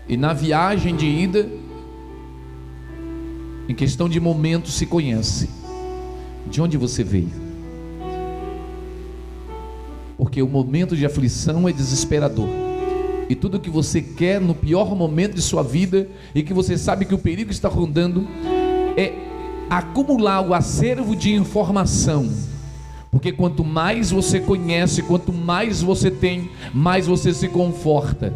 e 0.08 0.16
na 0.16 0.32
viagem 0.32 0.96
de 0.96 1.06
ida, 1.06 1.48
em 3.68 3.74
questão 3.76 4.08
de 4.08 4.18
momento, 4.18 4.68
se 4.68 4.86
conhece. 4.86 5.48
De 6.44 6.60
onde 6.60 6.76
você 6.76 7.04
veio? 7.04 7.30
Porque 10.18 10.42
o 10.42 10.48
momento 10.48 10.96
de 10.96 11.06
aflição 11.06 11.68
é 11.68 11.72
desesperador. 11.72 12.48
E 13.28 13.36
tudo 13.36 13.60
que 13.60 13.70
você 13.70 14.02
quer 14.02 14.40
no 14.40 14.56
pior 14.56 14.96
momento 14.96 15.36
de 15.36 15.42
sua 15.42 15.62
vida 15.62 16.08
e 16.34 16.42
que 16.42 16.52
você 16.52 16.76
sabe 16.76 17.04
que 17.04 17.14
o 17.14 17.18
perigo 17.18 17.52
está 17.52 17.68
rondando 17.68 18.26
é 18.96 19.12
acumular 19.70 20.40
o 20.40 20.52
acervo 20.52 21.14
de 21.14 21.32
informação 21.32 22.49
porque 23.10 23.32
quanto 23.32 23.64
mais 23.64 24.10
você 24.10 24.38
conhece, 24.38 25.02
quanto 25.02 25.32
mais 25.32 25.82
você 25.82 26.10
tem, 26.10 26.50
mais 26.72 27.06
você 27.06 27.34
se 27.34 27.48
conforta. 27.48 28.32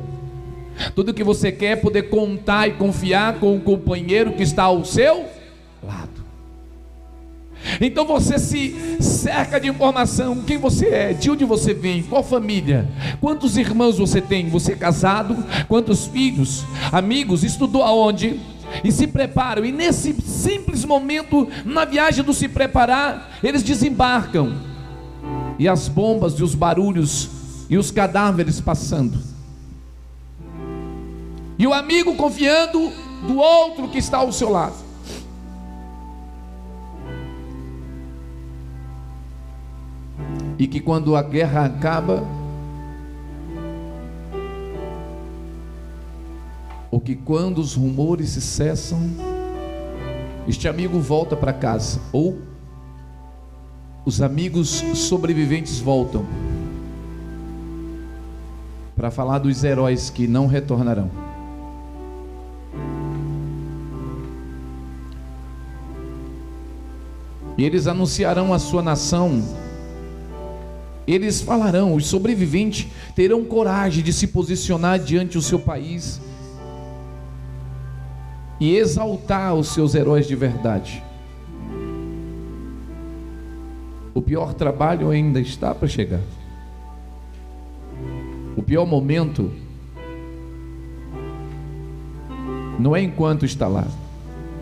Tudo 0.94 1.14
que 1.14 1.22
você 1.22 1.52
quer 1.52 1.72
é 1.72 1.76
poder 1.76 2.04
contar 2.04 2.66
e 2.66 2.72
confiar 2.72 3.38
com 3.38 3.56
o 3.56 3.60
companheiro 3.60 4.32
que 4.32 4.42
está 4.42 4.64
ao 4.64 4.84
seu 4.84 5.26
lado. 5.82 6.24
Então 7.80 8.04
você 8.04 8.38
se 8.38 9.00
cerca 9.00 9.60
de 9.60 9.68
informação: 9.68 10.42
quem 10.42 10.58
você 10.58 10.88
é, 10.88 11.12
de 11.12 11.30
onde 11.30 11.44
você 11.44 11.72
vem, 11.72 12.02
qual 12.02 12.24
família, 12.24 12.88
quantos 13.20 13.56
irmãos 13.56 13.98
você 13.98 14.20
tem, 14.20 14.48
você 14.48 14.72
é 14.72 14.76
casado, 14.76 15.37
quantos 15.68 16.06
filhos, 16.06 16.64
amigos, 16.90 17.44
estudou 17.44 17.82
aonde? 17.82 18.40
E 18.82 18.90
se 18.90 19.06
preparam, 19.06 19.64
e 19.64 19.70
nesse 19.70 20.13
simples 20.44 20.85
momento, 20.85 21.48
na 21.64 21.87
viagem 21.87 22.22
do 22.22 22.35
se 22.35 22.46
preparar, 22.48 23.38
eles 23.42 23.62
desembarcam 23.62 24.54
e 25.59 25.66
as 25.66 25.88
bombas 25.88 26.35
e 26.35 26.42
os 26.42 26.54
barulhos 26.54 27.30
e 27.70 27.78
os 27.78 27.90
cadáveres 27.90 28.61
passando. 28.61 29.18
E 31.59 31.66
o 31.66 31.72
amigo 31.72 32.14
confiando 32.14 32.92
do 33.26 33.38
outro 33.38 33.88
que 33.88 33.96
está 33.96 34.18
ao 34.18 34.33
seu 34.33 34.50
lado. 34.50 34.85
E 40.59 40.66
que 40.66 40.78
quando 40.78 41.16
a 41.16 41.22
guerra 41.22 41.64
acaba, 41.64 42.22
ou 46.90 47.00
que 47.00 47.14
quando 47.14 47.59
os 47.59 47.74
rumores 47.74 48.30
se 48.30 48.40
cessam, 48.40 49.33
este 50.46 50.68
amigo 50.68 50.98
volta 51.00 51.35
para 51.35 51.52
casa, 51.52 52.00
ou 52.12 52.38
os 54.04 54.20
amigos 54.20 54.85
sobreviventes 54.94 55.78
voltam 55.78 56.26
para 58.94 59.11
falar 59.11 59.38
dos 59.38 59.64
heróis 59.64 60.11
que 60.11 60.26
não 60.26 60.46
retornarão. 60.46 61.11
E 67.57 67.64
eles 67.64 67.87
anunciarão 67.87 68.52
a 68.52 68.59
sua 68.59 68.83
nação. 68.83 69.42
Eles 71.07 71.40
falarão, 71.40 71.94
os 71.94 72.07
sobreviventes 72.07 72.90
terão 73.14 73.44
coragem 73.44 74.02
de 74.02 74.12
se 74.12 74.26
posicionar 74.26 74.98
diante 74.98 75.35
do 75.35 75.42
seu 75.42 75.59
país 75.59 76.20
e 78.60 78.76
exaltar 78.76 79.54
os 79.54 79.68
seus 79.68 79.94
heróis 79.94 80.26
de 80.26 80.36
verdade. 80.36 81.02
O 84.14 84.22
pior 84.22 84.54
trabalho 84.54 85.10
ainda 85.10 85.40
está 85.40 85.74
para 85.74 85.88
chegar. 85.88 86.20
O 88.56 88.62
pior 88.62 88.86
momento 88.86 89.50
não 92.78 92.94
é 92.94 93.02
enquanto 93.02 93.44
está 93.44 93.66
lá, 93.66 93.86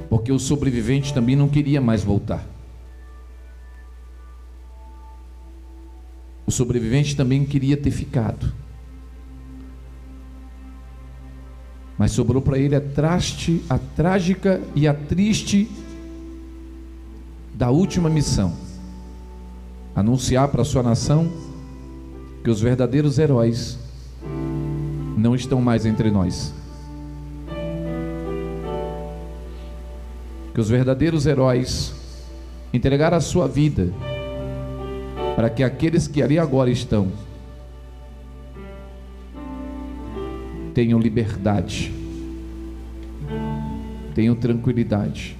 porque 0.09 0.33
o 0.33 0.39
sobrevivente 0.39 1.13
também 1.13 1.37
não 1.37 1.49
queria 1.49 1.81
mais 1.81 2.03
voltar. 2.03 2.45
O 6.47 6.51
sobrevivente 6.51 7.17
também 7.17 7.45
queria 7.45 7.77
ter 7.77 7.91
ficado. 7.91 8.53
Mas 11.99 12.13
sobrou 12.13 12.43
para 12.43 12.59
ele 12.59 12.75
a 12.75 12.81
traste, 12.81 13.63
a 13.69 13.79
trágica 13.79 14.61
e 14.75 14.89
a 14.89 14.95
triste 14.95 15.69
da 17.55 17.71
última 17.71 18.09
missão 18.09 18.53
anunciar 19.95 20.49
para 20.49 20.63
a 20.63 20.65
sua 20.65 20.83
nação 20.83 21.31
que 22.43 22.51
os 22.51 22.61
verdadeiros 22.61 23.19
heróis 23.19 23.79
não 25.17 25.35
estão 25.35 25.61
mais 25.61 25.87
entre 25.87 26.11
nós. 26.11 26.53
Que 30.55 30.61
os 30.61 30.69
verdadeiros 30.69 31.27
heróis 31.27 31.95
entregaram 32.73 33.17
a 33.17 33.21
sua 33.21 33.47
vida 33.47 33.93
para 35.37 35.49
que 35.49 35.63
aqueles 35.63 36.07
que 36.07 36.23
ali 36.23 36.39
agora 36.39 36.71
estão 36.71 37.13
tenham 40.75 40.99
liberdade, 40.99 41.93
tenham 44.15 44.35
tranquilidade 44.35 45.37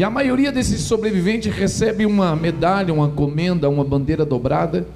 e 0.00 0.04
a 0.04 0.08
maioria 0.08 0.50
desses 0.50 0.80
sobreviventes 0.80 1.54
recebe 1.54 2.06
uma 2.06 2.34
medalha, 2.34 2.94
uma 2.94 3.10
comenda, 3.10 3.68
uma 3.68 3.84
bandeira 3.84 4.24
dobrada. 4.24 4.86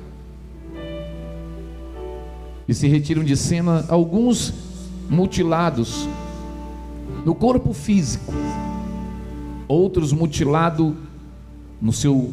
E 2.66 2.72
se 2.72 2.88
retiram 2.88 3.22
de 3.22 3.36
cena 3.36 3.84
alguns 3.88 4.54
mutilados 5.10 6.08
no 7.22 7.34
corpo 7.34 7.74
físico, 7.74 8.32
outros 9.68 10.10
mutilados 10.10 10.94
no 11.82 11.92
seu 11.92 12.32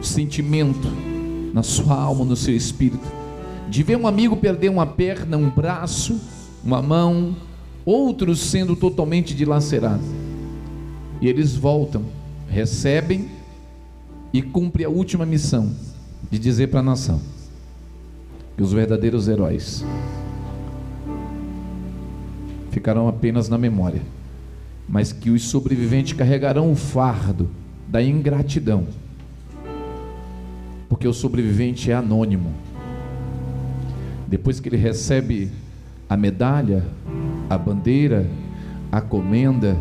sentimento, 0.00 0.88
na 1.52 1.62
sua 1.62 1.94
alma, 1.94 2.24
no 2.24 2.36
seu 2.36 2.56
espírito. 2.56 3.17
De 3.68 3.82
ver 3.82 3.96
um 3.96 4.06
amigo 4.06 4.36
perder 4.36 4.70
uma 4.70 4.86
perna, 4.86 5.36
um 5.36 5.50
braço, 5.50 6.20
uma 6.64 6.80
mão, 6.80 7.36
outros 7.84 8.40
sendo 8.40 8.74
totalmente 8.74 9.34
dilacerados. 9.34 10.06
E 11.20 11.28
eles 11.28 11.54
voltam, 11.54 12.04
recebem 12.48 13.28
e 14.32 14.42
cumprem 14.42 14.86
a 14.86 14.90
última 14.90 15.24
missão 15.26 15.72
de 16.30 16.38
dizer 16.38 16.68
para 16.68 16.80
a 16.80 16.82
nação 16.82 17.20
que 18.56 18.62
os 18.62 18.72
verdadeiros 18.72 19.28
heróis 19.28 19.84
ficarão 22.70 23.08
apenas 23.08 23.48
na 23.48 23.56
memória, 23.56 24.02
mas 24.88 25.12
que 25.12 25.30
os 25.30 25.44
sobreviventes 25.44 26.12
carregarão 26.12 26.70
o 26.70 26.76
fardo 26.76 27.48
da 27.86 28.02
ingratidão, 28.02 28.86
porque 30.88 31.08
o 31.08 31.12
sobrevivente 31.12 31.90
é 31.90 31.94
anônimo. 31.94 32.52
Depois 34.28 34.60
que 34.60 34.68
ele 34.68 34.76
recebe 34.76 35.50
a 36.08 36.16
medalha, 36.16 36.84
a 37.48 37.56
bandeira, 37.56 38.28
a 38.92 39.00
comenda, 39.00 39.76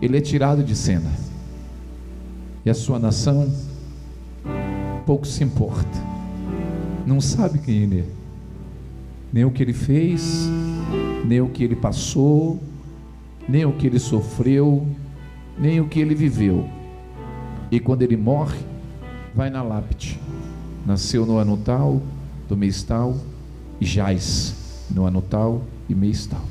ele 0.00 0.18
é 0.18 0.20
tirado 0.20 0.62
de 0.62 0.76
cena. 0.76 1.10
E 2.64 2.70
a 2.70 2.74
sua 2.74 2.98
nação 2.98 3.50
pouco 5.06 5.26
se 5.26 5.42
importa, 5.42 5.98
não 7.06 7.20
sabe 7.20 7.58
quem 7.58 7.82
ele 7.82 8.00
é, 8.00 8.04
nem 9.32 9.44
o 9.44 9.50
que 9.50 9.62
ele 9.62 9.72
fez, 9.72 10.48
nem 11.24 11.40
o 11.40 11.48
que 11.48 11.64
ele 11.64 11.74
passou, 11.74 12.60
nem 13.48 13.64
o 13.64 13.72
que 13.72 13.86
ele 13.86 13.98
sofreu, 13.98 14.86
nem 15.58 15.80
o 15.80 15.88
que 15.88 15.98
ele 15.98 16.14
viveu. 16.14 16.68
E 17.70 17.80
quando 17.80 18.02
ele 18.02 18.16
morre, 18.16 18.58
vai 19.34 19.48
na 19.50 19.62
lápide. 19.62 20.20
Nasceu 20.86 21.24
no 21.24 21.38
ano 21.38 21.56
tal, 21.56 22.00
do 22.50 22.56
mês 22.56 22.82
tal, 22.82 23.16
e 23.80 23.86
jaz 23.86 24.84
no 24.90 25.04
ano 25.04 25.22
tal 25.22 25.62
e 25.88 25.94
mês 25.94 26.26
tal. 26.26 26.44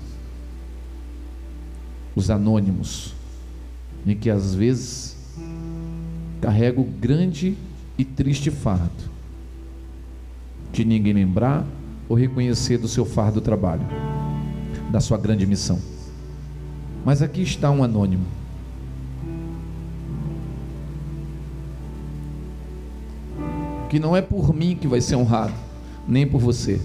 Os 2.16 2.30
anônimos, 2.30 3.14
em 4.08 4.16
que 4.16 4.30
às 4.30 4.56
vezes 4.56 5.18
carrega 6.40 6.80
o 6.80 6.86
grande 6.86 7.58
e 7.98 8.06
triste 8.06 8.50
fardo 8.50 9.10
de 10.72 10.86
ninguém 10.86 11.12
lembrar 11.12 11.68
ou 12.08 12.16
reconhecer 12.16 12.78
do 12.78 12.88
seu 12.88 13.06
fardo 13.06 13.42
trabalho, 13.42 13.86
da 14.90 15.02
sua 15.02 15.18
grande 15.18 15.46
missão. 15.46 15.80
Mas 17.04 17.22
aqui 17.22 17.42
está 17.42 17.70
um 17.70 17.84
anônimo. 17.84 18.26
Que 23.90 24.00
não 24.00 24.16
é 24.16 24.22
por 24.22 24.54
mim 24.54 24.78
que 24.80 24.88
vai 24.88 25.02
ser 25.02 25.18
honrado, 25.18 25.69
nem 26.10 26.26
por 26.26 26.41
você. 26.41 26.82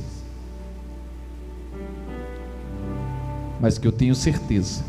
Mas 3.61 3.79
que 3.79 3.89
eu 3.89 3.93
tenho 3.93 4.15
certeza 4.15 4.85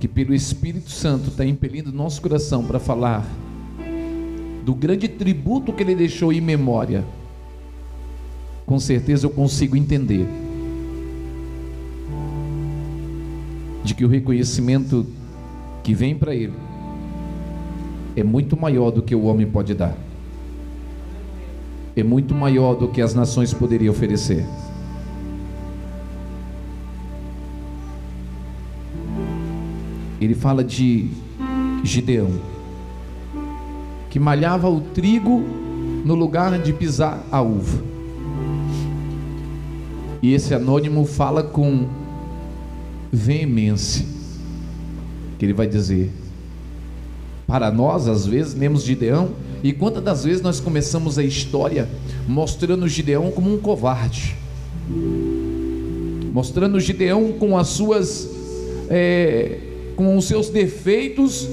que 0.00 0.08
pelo 0.08 0.34
Espírito 0.34 0.90
Santo 0.90 1.28
está 1.28 1.44
impelindo 1.44 1.92
nosso 1.92 2.20
coração 2.20 2.64
para 2.64 2.80
falar 2.80 3.24
do 4.64 4.74
grande 4.74 5.06
tributo 5.06 5.72
que 5.72 5.80
ele 5.80 5.94
deixou 5.94 6.32
em 6.32 6.40
memória, 6.40 7.04
com 8.66 8.80
certeza 8.80 9.26
eu 9.26 9.30
consigo 9.30 9.76
entender 9.76 10.26
de 13.84 13.94
que 13.94 14.04
o 14.04 14.08
reconhecimento 14.08 15.06
que 15.84 15.94
vem 15.94 16.16
para 16.16 16.34
ele 16.34 16.54
é 18.16 18.24
muito 18.24 18.60
maior 18.60 18.90
do 18.90 19.02
que 19.02 19.14
o 19.14 19.24
homem 19.24 19.46
pode 19.46 19.72
dar, 19.72 19.96
é 21.96 22.02
muito 22.02 22.34
maior 22.34 22.74
do 22.74 22.88
que 22.88 23.00
as 23.00 23.14
nações 23.14 23.52
poderiam 23.52 23.92
oferecer. 23.92 24.46
Ele 30.20 30.34
fala 30.34 30.62
de 30.62 31.10
Gideão 31.82 32.52
que 34.12 34.20
malhava 34.20 34.68
o 34.68 34.78
trigo 34.78 35.42
no 36.04 36.14
lugar 36.14 36.58
de 36.58 36.70
pisar 36.70 37.24
a 37.32 37.40
uva. 37.40 37.82
E 40.20 40.34
esse 40.34 40.54
anônimo 40.54 41.06
fala 41.06 41.42
com 41.42 41.88
veemência, 43.10 44.04
que 45.38 45.46
ele 45.46 45.54
vai 45.54 45.66
dizer: 45.66 46.12
para 47.46 47.70
nós, 47.70 48.06
às 48.06 48.26
vezes, 48.26 48.54
lemos 48.54 48.82
Gideão, 48.84 49.30
e 49.62 49.72
quantas 49.72 50.02
das 50.02 50.24
vezes 50.24 50.42
nós 50.42 50.58
começamos 50.60 51.18
a 51.18 51.22
história 51.22 51.88
mostrando 52.26 52.88
Gideão 52.88 53.30
como 53.30 53.52
um 53.52 53.58
covarde, 53.58 54.36
mostrando 56.32 56.80
Gideão 56.80 57.32
com 57.32 57.56
as 57.56 57.68
suas, 57.68 58.28
é, 58.90 59.58
com 59.94 60.16
os 60.16 60.24
seus 60.24 60.48
defeitos 60.48 61.48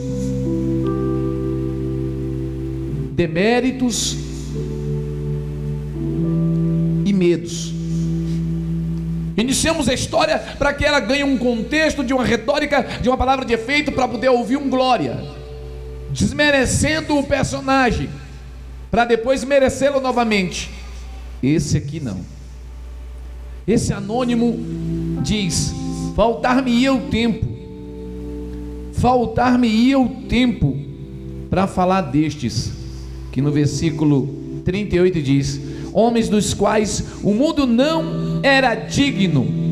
deméritos 3.20 4.16
e 7.06 7.12
medos. 7.12 7.74
Iniciamos 9.36 9.90
a 9.90 9.94
história 9.94 10.40
para 10.58 10.74
que 10.74 10.86
ela 10.86 11.02
ganhe 11.02 11.26
um 11.26 11.38
contexto 11.38 12.02
de 12.02 12.14
uma 12.14 12.24
retórica, 12.24 12.82
de 13.02 13.10
uma 13.10 13.18
palavra 13.18 13.44
de 13.44 13.54
efeito, 13.54 13.92
para 13.92 14.08
poder 14.08 14.30
ouvir 14.30 14.56
um 14.56 14.70
glória, 14.70 15.22
desmerecendo 16.12 17.18
o 17.18 17.24
personagem, 17.24 18.10
para 18.90 19.06
depois 19.06 19.44
merecê-lo 19.44 20.00
novamente. 20.00 20.70
Esse 21.42 21.78
aqui 21.78 22.00
não. 22.00 22.20
Esse 23.68 23.94
anônimo 23.94 24.58
diz: 25.22 25.74
faltar-me-ia 26.16 26.94
o 26.94 27.02
tempo, 27.10 27.48
faltar-me-ia 28.94 30.00
o 30.00 30.10
tempo 30.28 30.78
para 31.50 31.68
falar 31.68 32.02
destes 32.02 32.72
que 33.32 33.42
no 33.42 33.52
versículo 33.52 34.62
38 34.66 35.22
diz: 35.22 35.62
Homens 35.94 36.28
dos 36.30 36.54
quais 36.54 37.04
o 37.24 37.34
mundo 37.34 37.66
não 37.66 38.40
era 38.44 38.76
digno. 38.76 39.69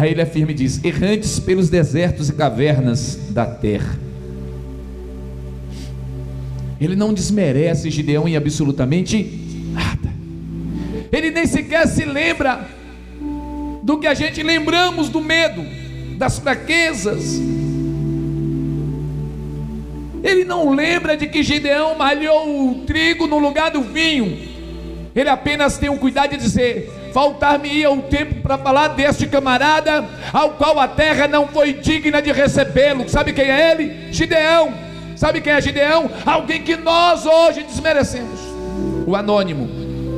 Aí 0.00 0.12
ele 0.12 0.22
afirma 0.22 0.52
e 0.52 0.54
diz: 0.54 0.82
errantes 0.82 1.38
pelos 1.38 1.68
desertos 1.68 2.30
e 2.30 2.32
cavernas 2.32 3.18
da 3.30 3.44
terra. 3.44 3.98
Ele 6.80 6.96
não 6.96 7.12
desmerece 7.12 7.90
Gideão 7.90 8.26
em 8.26 8.34
absolutamente 8.34 9.68
nada. 9.72 10.10
Ele 11.12 11.30
nem 11.30 11.46
sequer 11.46 11.86
se 11.86 12.06
lembra 12.06 12.66
do 13.82 13.98
que 13.98 14.06
a 14.06 14.14
gente 14.14 14.42
lembramos 14.42 15.10
do 15.10 15.20
medo, 15.20 15.62
das 16.16 16.38
fraquezas, 16.38 17.38
ele 20.22 20.44
não 20.44 20.74
lembra 20.74 21.16
de 21.16 21.26
que 21.26 21.42
Gideão 21.42 21.96
malhou 21.96 22.70
o 22.70 22.74
trigo 22.86 23.26
no 23.26 23.38
lugar 23.38 23.70
do 23.70 23.82
vinho. 23.82 24.38
Ele 25.14 25.28
apenas 25.28 25.78
tem 25.78 25.88
o 25.88 25.98
cuidado 25.98 26.30
de 26.30 26.36
dizer: 26.36 26.90
Faltar-me-ia 27.12 27.90
o 27.90 28.02
tempo 28.02 28.36
para 28.42 28.58
falar 28.58 28.88
deste 28.88 29.26
camarada, 29.26 30.04
ao 30.32 30.50
qual 30.50 30.78
a 30.78 30.88
terra 30.88 31.26
não 31.26 31.48
foi 31.48 31.72
digna 31.72 32.20
de 32.20 32.32
recebê-lo. 32.32 33.08
Sabe 33.08 33.32
quem 33.32 33.50
é 33.50 33.72
ele? 33.72 34.12
Gideão. 34.12 34.72
Sabe 35.16 35.40
quem 35.40 35.52
é 35.52 35.60
Gideão? 35.60 36.10
Alguém 36.24 36.62
que 36.62 36.76
nós 36.76 37.26
hoje 37.26 37.62
desmerecemos. 37.62 38.40
O 39.06 39.14
anônimo. 39.14 39.68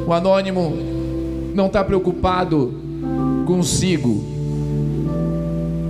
O 0.07 0.13
anônimo 0.13 0.77
não 1.55 1.67
está 1.67 1.83
preocupado 1.85 2.81
consigo, 3.47 4.23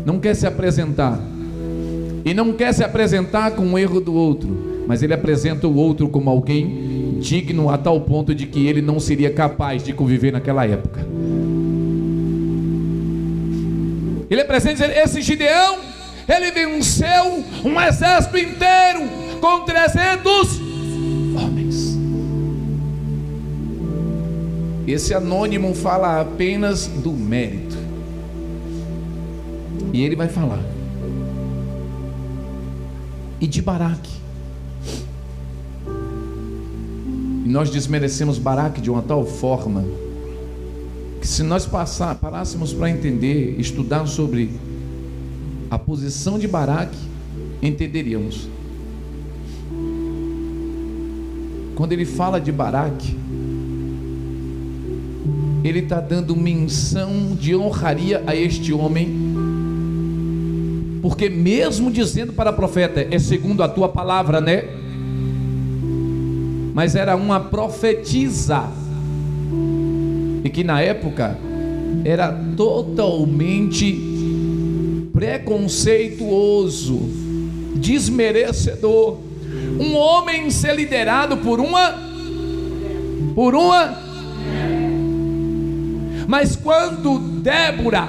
não 0.05 0.19
quer 0.19 0.35
se 0.35 0.47
apresentar 0.47 1.21
e 2.25 2.35
não 2.35 2.53
quer 2.53 2.73
se 2.73 2.83
apresentar 2.83 3.53
com 3.53 3.73
o 3.73 3.79
erro 3.79 4.01
do 4.01 4.15
outro, 4.15 4.85
mas 4.87 5.03
ele 5.03 5.15
apresenta 5.15 5.67
o 5.67 5.77
outro 5.77 6.09
como 6.09 6.31
alguém 6.31 6.92
digno 7.23 7.71
a 7.71 7.79
tal 7.79 8.01
ponto 8.01 8.35
de 8.35 8.47
que 8.47 8.67
ele 8.67 8.83
não 8.83 8.99
seria 8.99 9.33
capaz 9.33 9.83
de 9.83 9.93
conviver 9.93 10.33
naquela 10.33 10.67
época. 10.67 11.07
Ele 14.29 14.41
apresenta 14.41 14.85
esse 14.87 15.23
Gideão, 15.23 15.79
ele 16.29 16.51
venceu 16.51 17.45
um 17.65 17.81
exército 17.81 18.37
inteiro 18.37 19.09
com 19.41 19.61
300 19.61 20.61
homens. 21.37 21.99
Esse 24.87 25.15
anônimo 25.15 25.75
fala 25.75 26.21
apenas 26.21 26.87
do 26.87 27.13
mérito. 27.13 27.77
E 29.93 30.03
ele 30.03 30.17
vai 30.17 30.29
falar 30.29 30.63
e 33.43 33.47
de 33.49 33.61
Baraque. 33.61 34.13
E 37.45 37.49
nós 37.49 37.71
desmerecemos 37.71 38.39
Baraque 38.39 38.81
de 38.81 38.91
uma 38.91 39.03
tal 39.03 39.25
forma 39.25 39.85
que 41.21 41.27
se 41.27 41.43
nós 41.43 41.67
passar, 41.67 42.17
parássemos 42.17 42.73
para 42.73 42.91
entender, 42.91 43.55
estudar 43.59 44.07
sobre 44.07 44.51
a 45.71 45.79
posição 45.79 46.39
de 46.39 46.49
Baraque, 46.49 46.99
entenderíamos. 47.63 48.49
Quando 51.77 51.93
ele 51.93 52.05
fala 52.05 52.41
de 52.41 52.51
Baraque, 52.51 53.17
ele 55.63 55.79
está 55.79 56.01
dando 56.01 56.35
menção 56.35 57.37
de 57.39 57.55
honraria 57.55 58.23
a 58.27 58.35
este 58.35 58.73
homem 58.73 59.63
porque 61.03 61.29
mesmo 61.29 61.91
dizendo 61.91 62.33
para 62.33 62.51
o 62.51 62.55
profeta, 62.55 63.07
é 63.11 63.19
segundo 63.19 63.63
a 63.65 63.69
tua 63.69 63.89
palavra, 63.89 64.41
né? 64.41 64.65
Mas 66.73 66.95
era 66.95 67.17
uma 67.17 67.41
profetisa. 67.41 68.69
e 70.45 70.51
que 70.51 70.65
na 70.65 70.81
época 70.81 71.39
era 72.05 72.33
totalmente 72.57 73.97
preconceituoso, 75.13 76.99
desmerecedor. 77.77 79.19
Um 79.79 79.95
homem 79.95 80.51
ser 80.51 80.75
liderado 80.75 81.37
por 81.39 81.61
uma 81.61 82.11
por 83.35 83.55
uma 83.55 83.97
Mas 86.27 86.57
quando 86.57 87.19
Débora 87.19 88.09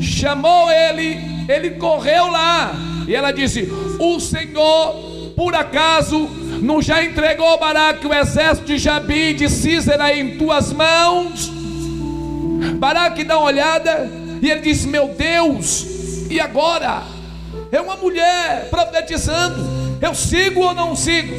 chamou 0.00 0.70
ele, 0.70 1.18
ele 1.48 1.70
correu 1.72 2.30
lá 2.30 2.74
e 3.06 3.14
ela 3.14 3.30
disse: 3.30 3.68
"O 3.98 4.18
Senhor 4.18 4.94
por 5.36 5.54
acaso 5.54 6.28
não 6.60 6.82
já 6.82 7.04
entregou 7.04 7.58
Baraque 7.58 8.06
o 8.06 8.14
exército 8.14 8.66
de 8.66 8.78
Jabi 8.78 9.34
de 9.34 9.48
Císera 9.48 10.14
em 10.14 10.36
tuas 10.36 10.72
mãos?" 10.72 11.50
Baraque 12.78 13.24
dá 13.24 13.38
uma 13.38 13.46
olhada 13.46 14.10
e 14.42 14.50
ele 14.50 14.60
disse: 14.60 14.86
Meu 14.86 15.08
Deus, 15.08 15.86
e 16.30 16.40
agora? 16.40 17.02
É 17.70 17.80
uma 17.80 17.96
mulher 17.96 18.68
profetizando. 18.70 19.78
Eu 20.00 20.14
sigo 20.14 20.60
ou 20.60 20.74
não 20.74 20.94
sigo? 20.94 21.34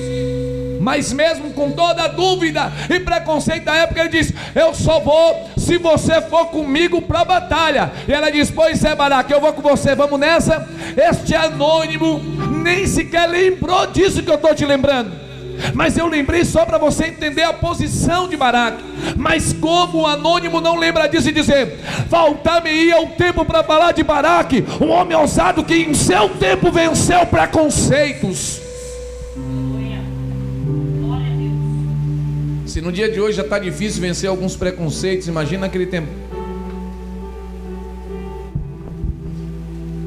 Mas 0.79 1.11
mesmo 1.11 1.51
com 1.51 1.71
toda 1.71 2.03
a 2.03 2.07
dúvida 2.07 2.71
e 2.89 2.99
preconceito 2.99 3.65
da 3.65 3.75
época, 3.75 3.99
ele 3.99 4.09
disse: 4.09 4.33
Eu 4.55 4.73
só 4.73 4.99
vou 4.99 5.49
se 5.57 5.77
você 5.77 6.21
for 6.21 6.47
comigo 6.47 7.01
para 7.01 7.21
a 7.21 7.25
batalha. 7.25 7.91
E 8.07 8.13
ela 8.13 8.31
disse: 8.31 8.51
Pois 8.51 8.83
é, 8.83 8.95
Baraque, 8.95 9.33
eu 9.33 9.41
vou 9.41 9.53
com 9.53 9.61
você, 9.61 9.95
vamos 9.95 10.19
nessa. 10.19 10.67
Este 10.95 11.35
anônimo 11.35 12.21
nem 12.69 12.85
sequer 12.85 13.27
lembrou 13.27 13.87
disso 13.87 14.21
que 14.21 14.29
eu 14.29 14.35
estou 14.35 14.53
te 14.53 14.63
lembrando. 14.63 15.11
Mas 15.73 15.97
eu 15.97 16.07
lembrei 16.07 16.45
só 16.45 16.65
para 16.65 16.77
você 16.77 17.07
entender 17.07 17.43
a 17.43 17.51
posição 17.51 18.29
de 18.29 18.37
Baraque. 18.37 18.83
Mas 19.17 19.51
como 19.51 19.99
o 19.99 20.07
anônimo 20.07 20.61
não 20.61 20.77
lembra 20.77 21.07
disso 21.07 21.29
e 21.29 21.33
dizer: 21.33 21.79
Faltar-me-ia 22.09 23.01
o 23.01 23.07
tempo 23.07 23.43
para 23.43 23.63
falar 23.63 23.91
de 23.91 24.03
Baraque, 24.03 24.63
um 24.79 24.89
homem 24.89 25.17
ousado 25.17 25.63
que 25.63 25.75
em 25.75 25.93
seu 25.93 26.29
tempo 26.29 26.71
venceu 26.71 27.25
preconceitos. 27.25 28.61
Se 32.65 32.79
no 32.79 32.91
dia 32.91 33.11
de 33.11 33.19
hoje 33.19 33.35
já 33.35 33.43
está 33.43 33.59
difícil 33.59 33.99
vencer 33.99 34.29
alguns 34.29 34.55
preconceitos, 34.55 35.27
imagina 35.27 35.65
aquele 35.65 35.87
tempo. 35.87 36.07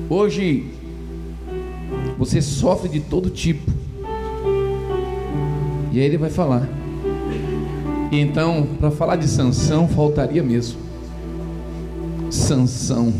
Hoje 0.09 0.72
você 2.25 2.41
sofre 2.41 2.89
de 2.89 3.01
todo 3.01 3.29
tipo. 3.29 3.69
E 5.91 5.99
aí 5.99 6.05
ele 6.05 6.17
vai 6.17 6.31
falar. 6.31 6.69
E 8.13 8.21
então, 8.21 8.65
para 8.79 8.93
falar 8.93 9.17
de 9.17 9.27
Sansão, 9.27 9.89
faltaria 9.89 10.41
mesmo. 10.41 10.79
Sansão. 12.31 13.13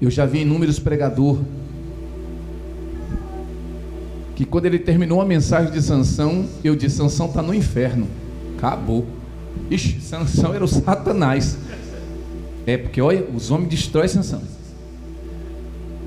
Eu 0.00 0.10
já 0.12 0.24
vi 0.24 0.42
inúmeros 0.42 0.78
pregador 0.78 1.40
que 4.36 4.44
quando 4.44 4.66
ele 4.66 4.78
terminou 4.78 5.20
a 5.20 5.24
mensagem 5.24 5.72
de 5.72 5.82
Sansão, 5.82 6.46
eu 6.62 6.76
disse: 6.76 6.98
Sansão 6.98 7.26
está 7.26 7.42
no 7.42 7.52
inferno. 7.52 8.06
Acabou. 8.56 9.04
Ixi, 9.68 10.00
Sansão 10.00 10.54
era 10.54 10.64
o 10.64 10.68
Satanás. 10.68 11.58
É 12.64 12.76
porque 12.76 13.00
olha, 13.00 13.26
os 13.34 13.50
homens 13.50 13.70
destroem 13.70 14.06
Sansão. 14.06 14.51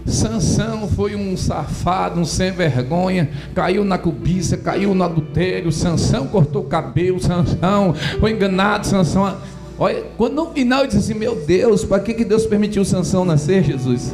Sansão 0.06 0.88
foi 0.88 1.15
um 1.15 1.36
safado, 1.36 2.20
um 2.20 2.26
sem 2.26 2.52
vergonha, 2.52 3.30
caiu 3.56 3.84
na 3.84 3.98
cobiça, 3.98 4.56
caiu 4.56 4.94
no 4.94 5.04
adultério, 5.04 5.72
Sansão 5.72 6.28
cortou 6.28 6.62
o 6.62 6.68
cabelo, 6.68 7.20
Sansão 7.20 7.94
foi 8.20 8.32
enganado, 8.32 8.86
Sansão. 8.86 9.36
Olha, 9.80 10.04
quando 10.15 10.36
no 10.36 10.52
final 10.52 10.82
eu 10.82 10.88
disse 10.88 11.00
assim, 11.00 11.13
meu 11.15 11.36
Deus, 11.36 11.84
para 11.84 12.00
que, 12.00 12.13
que 12.13 12.24
Deus 12.24 12.46
permitiu 12.46 12.86
Sansão 12.86 13.26
nascer, 13.26 13.63
Jesus? 13.63 14.13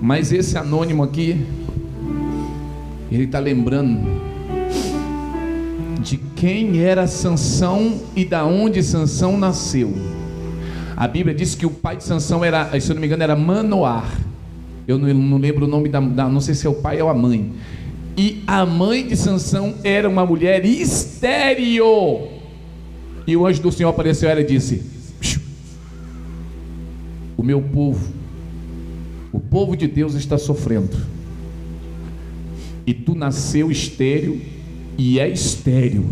Mas 0.00 0.32
esse 0.32 0.56
anônimo 0.58 1.02
aqui, 1.02 1.44
ele 3.10 3.24
está 3.24 3.38
lembrando 3.38 4.06
de 6.00 6.18
quem 6.36 6.80
era 6.80 7.06
Sansão 7.06 8.00
e 8.14 8.24
da 8.24 8.44
onde 8.44 8.82
Sansão 8.82 9.36
nasceu. 9.38 9.92
A 10.94 11.08
Bíblia 11.08 11.34
diz 11.34 11.54
que 11.54 11.64
o 11.64 11.70
pai 11.70 11.96
de 11.96 12.04
Sansão 12.04 12.44
era, 12.44 12.78
se 12.78 12.90
eu 12.90 12.94
não 12.94 13.00
me 13.00 13.06
engano, 13.06 13.22
era 13.22 13.34
Manoar. 13.34 14.27
Eu 14.88 14.98
não, 14.98 15.12
não 15.12 15.36
lembro 15.36 15.66
o 15.66 15.68
nome 15.68 15.90
da, 15.90 16.00
da, 16.00 16.28
não 16.30 16.40
sei 16.40 16.54
se 16.54 16.66
é 16.66 16.70
o 16.70 16.74
pai 16.74 17.02
ou 17.02 17.10
a 17.10 17.14
mãe. 17.14 17.52
E 18.16 18.42
a 18.46 18.64
mãe 18.64 19.06
de 19.06 19.14
Sansão 19.16 19.74
era 19.84 20.08
uma 20.08 20.24
mulher 20.24 20.64
estéreo. 20.64 22.26
E 23.26 23.36
o 23.36 23.46
anjo 23.46 23.60
do 23.60 23.70
Senhor 23.70 23.90
apareceu 23.90 24.30
ela 24.30 24.40
e 24.40 24.44
disse: 24.44 24.82
O 27.36 27.42
meu 27.42 27.60
povo, 27.60 28.10
o 29.30 29.38
povo 29.38 29.76
de 29.76 29.86
Deus 29.86 30.14
está 30.14 30.38
sofrendo. 30.38 30.96
E 32.86 32.94
tu 32.94 33.14
nasceu 33.14 33.70
estéreo 33.70 34.40
e 34.96 35.20
é 35.20 35.28
estéreo. 35.28 36.06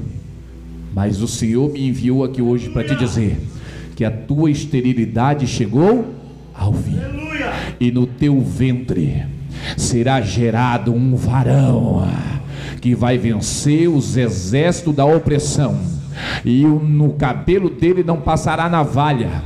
Mas 0.94 1.22
o 1.22 1.26
Senhor 1.26 1.72
me 1.72 1.88
enviou 1.88 2.22
aqui 2.22 2.42
hoje 2.42 2.68
para 2.68 2.84
te 2.84 2.94
dizer 2.94 3.38
que 3.96 4.04
a 4.04 4.10
tua 4.10 4.50
esterilidade 4.50 5.46
chegou 5.46 6.14
ao 6.54 6.74
fim 6.74 7.25
e 7.80 7.90
no 7.90 8.06
teu 8.06 8.40
ventre 8.40 9.24
será 9.76 10.20
gerado 10.20 10.92
um 10.92 11.14
varão 11.16 12.08
que 12.80 12.94
vai 12.94 13.18
vencer 13.18 13.88
os 13.88 14.16
exércitos 14.16 14.94
da 14.94 15.04
opressão, 15.04 15.78
e 16.44 16.64
no 16.64 17.14
cabelo 17.14 17.68
dele 17.68 18.04
não 18.04 18.20
passará 18.20 18.68
navalha, 18.68 19.42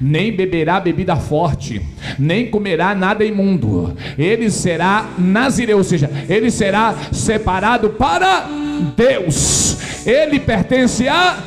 nem 0.00 0.32
beberá 0.34 0.78
bebida 0.80 1.16
forte, 1.16 1.82
nem 2.18 2.50
comerá 2.50 2.94
nada 2.94 3.24
imundo. 3.24 3.94
Ele 4.16 4.50
será 4.50 5.10
nazireu, 5.18 5.78
ou 5.78 5.84
seja, 5.84 6.10
ele 6.28 6.50
será 6.50 6.94
separado 7.12 7.90
para 7.90 8.48
Deus. 8.96 9.76
Ele 10.06 10.38
pertence 10.38 11.08
a 11.08 11.38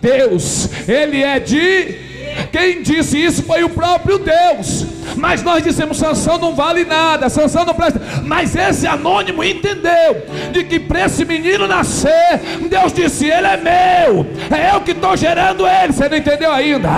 Deus. 0.00 0.88
Ele 0.88 1.22
é 1.22 1.38
de 1.38 2.13
quem 2.54 2.82
disse 2.82 3.18
isso 3.18 3.42
foi 3.42 3.64
o 3.64 3.68
próprio 3.68 4.16
Deus. 4.16 4.86
Mas 5.16 5.42
nós 5.42 5.64
dissemos: 5.64 5.98
Sansão 5.98 6.38
não 6.38 6.54
vale 6.54 6.84
nada, 6.84 7.28
Sansão 7.28 7.64
não 7.64 7.74
presta. 7.74 8.00
Mas 8.24 8.54
esse 8.54 8.86
anônimo 8.86 9.42
entendeu 9.42 10.22
de 10.52 10.62
que 10.62 10.78
para 10.78 11.06
esse 11.06 11.24
menino 11.24 11.66
nascer, 11.66 12.40
Deus 12.70 12.92
disse: 12.92 13.26
Ele 13.26 13.48
é 13.48 13.56
meu, 13.56 14.26
é 14.56 14.72
eu 14.72 14.82
que 14.82 14.92
estou 14.92 15.16
gerando 15.16 15.66
ele. 15.66 15.92
Você 15.92 16.08
não 16.08 16.16
entendeu 16.16 16.52
ainda? 16.52 16.88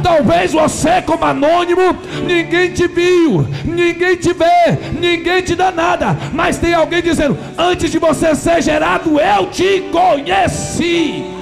Talvez 0.00 0.52
você, 0.52 1.02
como 1.02 1.24
anônimo, 1.24 1.98
ninguém 2.24 2.72
te 2.72 2.86
viu, 2.86 3.48
ninguém 3.64 4.14
te 4.14 4.32
vê, 4.32 4.78
ninguém 4.96 5.42
te 5.42 5.56
dá 5.56 5.72
nada. 5.72 6.16
Mas 6.32 6.56
tem 6.56 6.72
alguém 6.72 7.02
dizendo: 7.02 7.36
Antes 7.58 7.90
de 7.90 7.98
você 7.98 8.32
ser 8.36 8.62
gerado, 8.62 9.18
eu 9.18 9.46
te 9.46 9.82
conheci. 9.90 11.39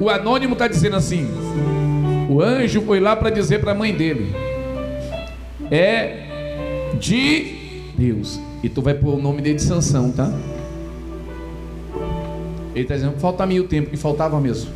O 0.00 0.08
anônimo 0.08 0.52
está 0.52 0.68
dizendo 0.68 0.96
assim: 0.96 1.26
o 2.28 2.40
anjo 2.40 2.82
foi 2.82 3.00
lá 3.00 3.16
para 3.16 3.30
dizer 3.30 3.60
para 3.60 3.72
a 3.72 3.74
mãe 3.74 3.94
dele: 3.94 4.32
é 5.70 6.94
de 6.98 7.92
Deus. 7.96 8.40
E 8.62 8.68
tu 8.68 8.82
vai 8.82 8.94
pôr 8.94 9.14
o 9.14 9.22
nome 9.22 9.40
dele 9.42 9.56
de 9.56 9.62
Sansão, 9.62 10.10
tá? 10.10 10.32
Ele 12.74 12.82
está 12.82 12.94
dizendo: 12.94 13.18
falta 13.18 13.44
mil 13.46 13.66
tempo, 13.66 13.90
e 13.92 13.96
faltava 13.96 14.40
mesmo. 14.40 14.70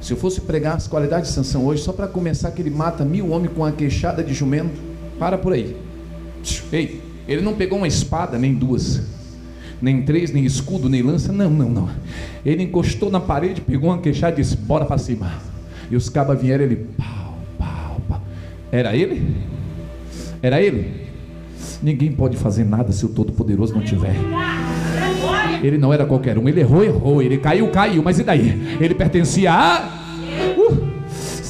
Se 0.00 0.12
eu 0.12 0.16
fosse 0.16 0.40
pregar 0.40 0.76
as 0.76 0.88
qualidades 0.88 1.28
de 1.28 1.34
Sansão 1.34 1.64
hoje, 1.64 1.82
só 1.82 1.92
para 1.92 2.08
começar 2.08 2.50
que 2.50 2.60
ele 2.60 2.70
mata 2.70 3.04
mil 3.04 3.30
homens 3.30 3.52
com 3.54 3.64
a 3.64 3.70
queixada 3.70 4.22
de 4.22 4.34
jumento, 4.34 4.80
para 5.18 5.38
por 5.38 5.52
aí. 5.52 5.76
Ei, 6.72 7.00
ele 7.28 7.40
não 7.40 7.54
pegou 7.54 7.78
uma 7.78 7.86
espada 7.86 8.36
nem 8.36 8.52
duas 8.52 9.00
nem 9.82 10.00
três, 10.00 10.30
nem 10.30 10.44
escudo, 10.44 10.88
nem 10.88 11.02
lança. 11.02 11.32
Não, 11.32 11.50
não, 11.50 11.68
não. 11.68 11.90
Ele 12.44 12.64
encostou 12.64 13.10
na 13.10 13.20
parede, 13.20 13.60
pegou 13.60 13.90
uma 13.90 13.98
queixada 13.98 14.32
e 14.34 14.42
disse: 14.42 14.56
Bora 14.56 14.84
para 14.84 14.98
cima. 14.98 15.32
E 15.90 15.96
os 15.96 16.08
cabas 16.08 16.40
vieram, 16.40 16.64
ele 16.64 16.88
pau, 16.96 17.38
pau, 17.58 18.00
pau. 18.08 18.22
Era 18.70 18.96
ele? 18.96 19.36
Era 20.42 20.60
ele? 20.60 21.02
Ninguém 21.82 22.12
pode 22.12 22.36
fazer 22.36 22.64
nada 22.64 22.92
se 22.92 23.04
o 23.04 23.08
Todo-Poderoso 23.08 23.74
não 23.74 23.82
tiver. 23.82 24.16
Ele 25.62 25.78
não 25.78 25.92
era 25.92 26.04
qualquer 26.04 26.36
um, 26.38 26.48
ele 26.48 26.60
errou, 26.60 26.82
errou, 26.82 27.22
ele 27.22 27.38
caiu, 27.38 27.68
caiu, 27.68 28.02
mas 28.02 28.18
e 28.18 28.24
daí? 28.24 28.76
Ele 28.80 28.94
pertencia 28.94 29.52
a 29.52 30.01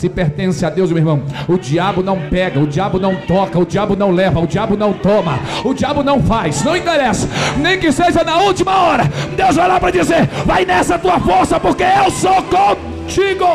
se 0.02 0.08
pertence 0.08 0.66
a 0.66 0.68
Deus, 0.68 0.90
meu 0.90 0.98
irmão. 0.98 1.22
O 1.46 1.56
diabo 1.56 2.02
não 2.02 2.28
pega, 2.28 2.58
o 2.58 2.66
diabo 2.66 2.98
não 2.98 3.14
toca, 3.14 3.56
o 3.56 3.64
diabo 3.64 3.94
não 3.94 4.10
leva, 4.10 4.40
o 4.40 4.48
diabo 4.48 4.76
não 4.76 4.92
toma, 4.92 5.38
o 5.64 5.72
diabo 5.72 6.02
não 6.02 6.20
faz, 6.20 6.64
não 6.64 6.76
interessa, 6.76 7.28
nem 7.56 7.78
que 7.78 7.92
seja 7.92 8.24
na 8.24 8.38
última 8.38 8.80
hora. 8.80 9.04
Deus 9.36 9.54
vai 9.54 9.68
lá 9.68 9.78
para 9.78 9.92
dizer: 9.92 10.26
vai 10.44 10.64
nessa 10.64 10.98
tua 10.98 11.20
força, 11.20 11.60
porque 11.60 11.84
eu 11.84 12.10
sou 12.10 12.42
contigo. 12.42 13.46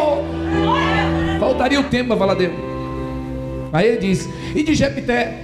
Faltaria 1.37 1.81
o 1.81 1.83
tempo 1.83 2.07
para 2.07 2.17
falar 2.17 2.35
dele. 2.35 2.53
Aí 3.73 3.85
ele 3.85 3.97
diz: 3.97 4.29
e 4.55 4.63
de 4.63 4.73
Jepité? 4.73 5.43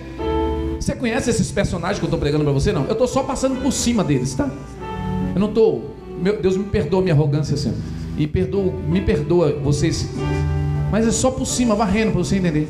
Você 0.80 0.96
conhece 0.96 1.30
esses 1.30 1.52
personagens 1.52 2.00
que 2.00 2.06
eu 2.06 2.08
estou 2.08 2.20
pregando 2.20 2.46
para 2.46 2.54
você? 2.54 2.72
Não, 2.72 2.86
eu 2.86 2.94
estou 2.94 3.08
só 3.08 3.24
passando 3.24 3.62
por 3.62 3.74
cima 3.74 4.06
deles, 4.06 4.36
tá? 4.36 4.50
Eu 5.36 5.40
não 5.42 5.50
estou 5.50 5.94
Deus 6.42 6.56
me 6.56 6.64
perdoa 6.64 7.02
minha 7.02 7.14
arrogância, 7.14 7.58
Senhor. 7.58 7.76
E 8.18 8.26
perdoa, 8.26 8.72
me 8.88 9.02
perdoa 9.02 9.52
vocês. 9.62 10.08
Mas 10.94 11.08
é 11.08 11.12
só 11.12 11.32
por 11.32 11.48
cima, 11.48 11.74
varrendo, 11.74 12.12
para 12.12 12.24
você 12.24 12.38
entender. 12.38 12.68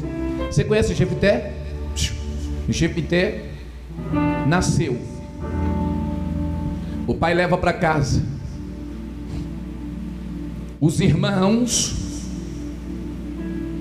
Você 0.49 0.63
conhece 0.63 0.95
Jefité? 0.95 1.51
Jefité 2.69 3.49
nasceu. 4.47 4.97
O 7.05 7.15
pai 7.15 7.33
leva 7.33 7.57
para 7.57 7.73
casa. 7.73 8.23
Os 10.79 11.01
irmãos 11.01 11.97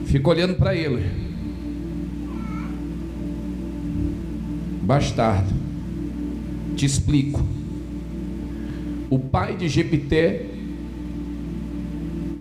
ficam 0.07 0.33
olhando 0.33 0.57
para 0.57 0.74
ele. 0.74 1.09
Bastardo. 4.83 5.55
Te 6.74 6.85
explico. 6.85 7.40
O 9.09 9.20
pai 9.20 9.57
de 9.57 9.68
Jepité 9.68 10.46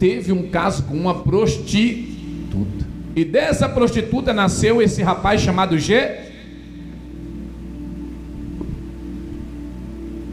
teve 0.01 0.31
um 0.31 0.49
caso 0.49 0.81
com 0.85 0.95
uma 0.95 1.21
prostituta. 1.21 2.87
E 3.15 3.23
dessa 3.23 3.69
prostituta 3.69 4.33
nasceu 4.33 4.81
esse 4.81 5.03
rapaz 5.03 5.41
chamado 5.41 5.77
G. 5.77 6.21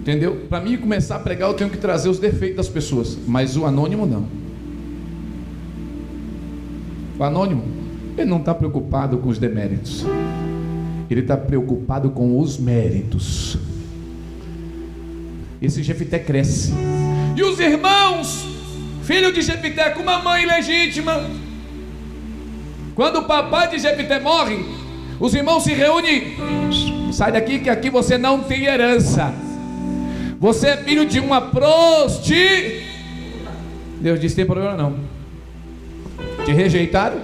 Entendeu? 0.00 0.46
Para 0.48 0.62
mim 0.62 0.78
começar 0.78 1.16
a 1.16 1.18
pregar, 1.18 1.50
eu 1.50 1.54
tenho 1.54 1.68
que 1.68 1.76
trazer 1.76 2.09
os 2.09 2.18
defeitos 2.18 2.57
das 2.57 2.68
pessoas, 2.70 3.18
mas 3.26 3.59
o 3.59 3.66
anônimo 3.66 4.07
não. 4.07 4.26
O 7.18 7.22
anônimo, 7.22 7.62
ele 8.16 8.31
não 8.31 8.38
está 8.38 8.54
preocupado 8.54 9.18
com 9.18 9.28
os 9.28 9.38
deméritos, 9.38 10.02
ele 11.11 11.20
está 11.20 11.37
preocupado 11.37 12.09
com 12.09 12.40
os 12.40 12.57
méritos. 12.57 13.59
Esse 15.61 15.83
Jefité 15.83 16.18
cresce, 16.18 16.72
e 17.37 17.42
os 17.42 17.61
irmãos, 17.61 18.57
filho 19.08 19.32
de 19.32 19.40
Jefité 19.40 19.88
com 19.88 20.02
uma 20.02 20.18
mãe 20.18 20.44
legítima, 20.44 21.24
quando 22.94 23.20
o 23.20 23.24
papai 23.24 23.66
de 23.68 23.78
Jefité 23.78 24.20
morre, 24.20 24.62
os 25.18 25.32
irmãos 25.32 25.64
se 25.64 25.72
reúnem, 25.72 26.36
sai 27.10 27.32
daqui 27.32 27.58
que 27.58 27.70
aqui 27.70 27.88
você 27.88 28.18
não 28.18 28.40
tem 28.40 28.66
herança. 28.66 29.32
Você 30.38 30.68
é 30.68 30.76
filho 30.76 31.06
de 31.06 31.20
uma 31.20 31.40
prosti. 31.40 32.82
Deus 33.98 34.20
disse: 34.20 34.36
tem 34.36 34.44
problema 34.44 34.76
não. 34.76 35.00
Te 36.44 36.52
rejeitaram? 36.52 37.16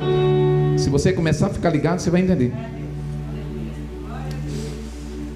Se 0.79 0.89
você 0.89 1.13
começar 1.13 1.49
a 1.49 1.51
ficar 1.51 1.69
ligado, 1.69 1.99
você 1.99 2.09
vai 2.09 2.23
entender. 2.23 2.51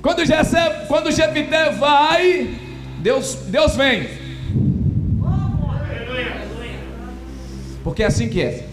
Quando 0.00 0.24
Jessé, 0.24 0.87
quando 0.88 1.11
vai, 1.78 2.54
Deus, 3.00 3.34
Deus 3.48 3.76
vem. 3.76 4.17
Porque 7.98 8.04
é 8.04 8.06
assim 8.06 8.28
que 8.28 8.40
é. 8.40 8.64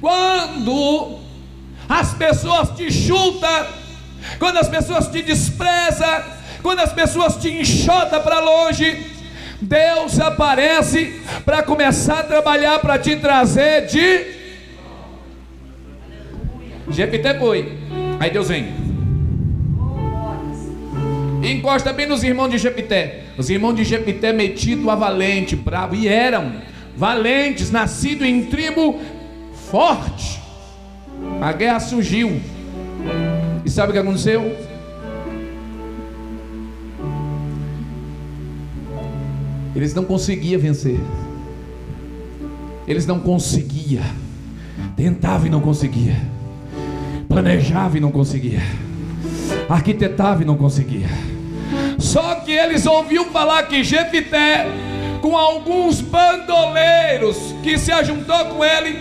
Quando 0.00 1.18
as 1.88 2.14
pessoas 2.14 2.70
te 2.76 2.88
chutam, 2.92 3.66
quando 4.38 4.58
as 4.58 4.68
pessoas 4.68 5.08
te 5.08 5.22
desprezam, 5.22 6.22
quando 6.62 6.78
as 6.78 6.92
pessoas 6.92 7.34
te 7.34 7.50
enxotam 7.50 8.22
para 8.22 8.38
longe, 8.38 9.06
Deus 9.60 10.20
aparece 10.20 11.20
para 11.44 11.64
começar 11.64 12.20
a 12.20 12.22
trabalhar 12.22 12.78
para 12.78 12.96
te 12.96 13.16
trazer 13.16 13.86
de. 13.86 14.38
Jefité 16.92 17.36
foi. 17.40 17.76
Aí 18.20 18.30
Deus 18.30 18.46
vem. 18.46 18.72
Encosta 21.42 21.92
bem 21.92 22.06
nos 22.06 22.22
irmãos 22.22 22.50
de 22.50 22.58
Jefité. 22.58 23.22
Os 23.36 23.50
irmãos 23.50 23.74
de 23.74 23.82
Jefité 23.82 24.32
metido 24.32 24.88
a 24.92 24.94
valente, 24.94 25.56
bravo. 25.56 25.96
E 25.96 26.06
eram 26.06 26.70
valentes, 27.00 27.70
nascidos 27.70 28.26
em 28.26 28.44
tribo 28.44 29.00
forte. 29.70 30.38
A 31.40 31.50
guerra 31.50 31.80
surgiu. 31.80 32.38
E 33.64 33.70
sabe 33.70 33.88
o 33.88 33.92
que 33.94 33.98
aconteceu? 33.98 34.54
Eles 39.74 39.94
não 39.94 40.04
conseguiam 40.04 40.60
vencer. 40.60 41.00
Eles 42.86 43.06
não 43.06 43.18
conseguiam. 43.18 44.04
Tentava 44.94 45.46
e 45.46 45.50
não 45.50 45.62
conseguia. 45.62 46.16
Planejava 47.30 47.96
e 47.96 48.00
não 48.00 48.12
conseguia. 48.12 48.60
Arquitetava 49.70 50.42
e 50.42 50.44
não 50.44 50.56
conseguia. 50.56 51.08
Só 51.98 52.34
que 52.36 52.52
eles 52.52 52.84
ouviam 52.84 53.24
falar 53.26 53.62
que 53.62 53.82
Jefité, 53.82 54.66
com 55.22 55.36
alguns 55.36 56.02
bandoleiros 57.30 57.54
que 57.62 57.78
se 57.78 57.92
ajuntou 57.92 58.44
com 58.46 58.64
ele, 58.64 58.96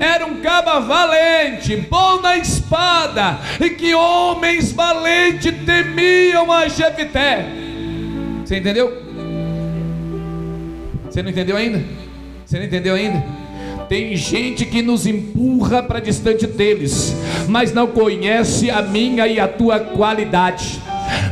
era 0.00 0.26
um 0.26 0.40
caba 0.40 0.80
valente, 0.80 1.76
bom 1.76 2.20
na 2.20 2.36
espada, 2.36 3.38
e 3.60 3.70
que 3.70 3.94
homens 3.94 4.72
valentes 4.72 5.52
temiam 5.64 6.50
a 6.50 6.68
Jefité. 6.68 7.46
Você 8.44 8.58
entendeu? 8.58 9.02
Você 11.08 11.22
não 11.22 11.30
entendeu 11.30 11.56
ainda? 11.56 11.82
Você 12.44 12.58
não 12.58 12.66
entendeu 12.66 12.94
ainda? 12.94 13.22
Tem 13.88 14.16
gente 14.16 14.64
que 14.64 14.82
nos 14.82 15.06
empurra 15.06 15.82
para 15.82 16.00
distante 16.00 16.46
deles, 16.46 17.14
mas 17.48 17.72
não 17.72 17.86
conhece 17.86 18.70
a 18.70 18.80
minha 18.80 19.26
e 19.26 19.38
a 19.38 19.46
tua 19.46 19.78
qualidade 19.78 20.80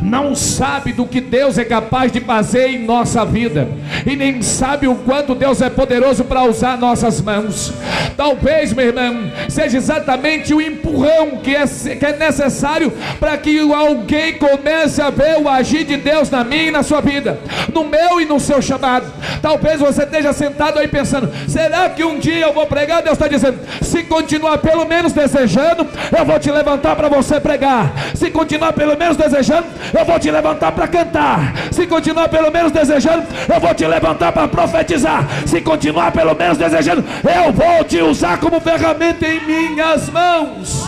não 0.00 0.34
sabe 0.34 0.92
do 0.92 1.06
que 1.06 1.20
Deus 1.20 1.58
é 1.58 1.64
capaz 1.64 2.10
de 2.12 2.20
fazer 2.20 2.68
em 2.68 2.84
nossa 2.84 3.24
vida, 3.24 3.68
e 4.06 4.16
nem 4.16 4.42
sabe 4.42 4.86
o 4.86 4.94
quanto 4.96 5.34
Deus 5.34 5.60
é 5.60 5.70
poderoso 5.70 6.24
para 6.24 6.44
usar 6.44 6.76
nossas 6.78 7.20
mãos. 7.20 7.72
Talvez, 8.16 8.72
meu 8.72 8.86
irmão, 8.86 9.30
seja 9.48 9.76
exatamente 9.76 10.54
o 10.54 10.60
empurrão 10.60 11.38
que 11.42 11.54
é, 11.54 11.66
que 11.66 12.04
é 12.04 12.16
necessário 12.16 12.92
para 13.18 13.36
que 13.36 13.60
alguém 13.72 14.34
comece 14.34 15.00
a 15.00 15.10
ver 15.10 15.38
o 15.38 15.48
agir 15.48 15.84
de 15.84 15.96
Deus 15.96 16.30
na 16.30 16.44
minha 16.44 16.64
e 16.64 16.70
na 16.70 16.82
sua 16.82 17.00
vida, 17.00 17.38
no 17.72 17.84
meu 17.84 18.20
e 18.20 18.24
no 18.24 18.38
seu 18.38 18.60
chamado. 18.60 19.06
Talvez 19.40 19.80
você 19.80 20.02
esteja 20.02 20.32
sentado 20.32 20.78
aí 20.78 20.88
pensando: 20.88 21.30
será 21.48 21.88
que 21.88 22.04
um 22.04 22.18
dia 22.18 22.46
eu 22.46 22.52
vou 22.52 22.66
pregar? 22.66 23.02
Deus 23.02 23.14
está 23.14 23.28
dizendo: 23.28 23.58
se 23.80 24.02
continuar 24.04 24.58
pelo 24.58 24.84
menos 24.84 25.12
desejando, 25.12 25.86
eu 26.16 26.24
vou 26.24 26.38
te 26.38 26.50
levantar 26.50 26.96
para 26.96 27.08
você 27.08 27.40
pregar. 27.40 27.92
Se 28.14 28.30
continuar 28.30 28.72
pelo 28.72 28.96
menos 28.96 29.16
desejando, 29.16 29.66
eu 29.98 30.04
vou 30.04 30.18
te 30.18 30.30
levantar 30.30 30.72
para 30.72 30.88
cantar. 30.88 31.54
Se 31.70 31.86
continuar 31.86 32.28
pelo 32.28 32.50
menos 32.50 32.72
desejando, 32.72 33.26
eu 33.52 33.60
vou 33.60 33.74
te 33.74 33.86
levantar 33.86 34.32
para 34.32 34.48
profetizar. 34.48 35.26
Se 35.46 35.60
continuar 35.60 36.12
pelo 36.12 36.34
menos 36.34 36.58
desejando, 36.58 37.04
eu 37.24 37.52
vou 37.52 37.84
te 37.84 38.00
usar 38.00 38.38
como 38.38 38.60
ferramenta 38.60 39.26
em 39.26 39.44
minhas 39.44 40.08
mãos. 40.08 40.84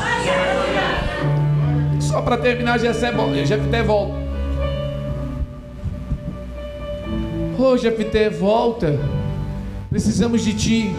Só 2.00 2.20
para 2.20 2.36
terminar, 2.36 2.78
Jefté 2.78 3.82
volta. 3.82 4.24
Oh, 7.58 7.76
Jefté, 7.76 8.28
volta. 8.28 8.98
Precisamos 9.88 10.42
de 10.44 10.54
ti. 10.54 10.96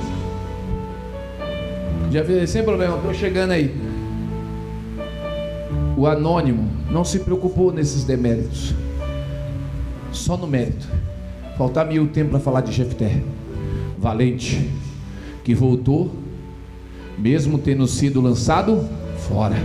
Já 2.12 2.24
vi, 2.24 2.48
sem 2.48 2.64
problema, 2.64 2.96
estou 2.96 3.14
chegando 3.14 3.52
aí. 3.52 3.76
O 5.98 6.06
anônimo 6.08 6.70
não 6.92 7.06
se 7.06 7.20
preocupou 7.20 7.72
nesses 7.72 8.04
deméritos, 8.04 8.74
só 10.12 10.36
no 10.36 10.46
mérito. 10.46 10.88
Faltar-me 11.58 12.00
o 12.00 12.08
tempo 12.08 12.32
para 12.32 12.40
falar 12.40 12.62
de 12.62 12.74
Jefté, 12.74 13.24
valente, 13.98 14.70
que 15.44 15.56
voltou, 15.56 16.12
mesmo 17.18 17.58
tendo 17.58 17.88
sido 17.88 18.20
lançado 18.20 18.86
fora, 19.30 19.56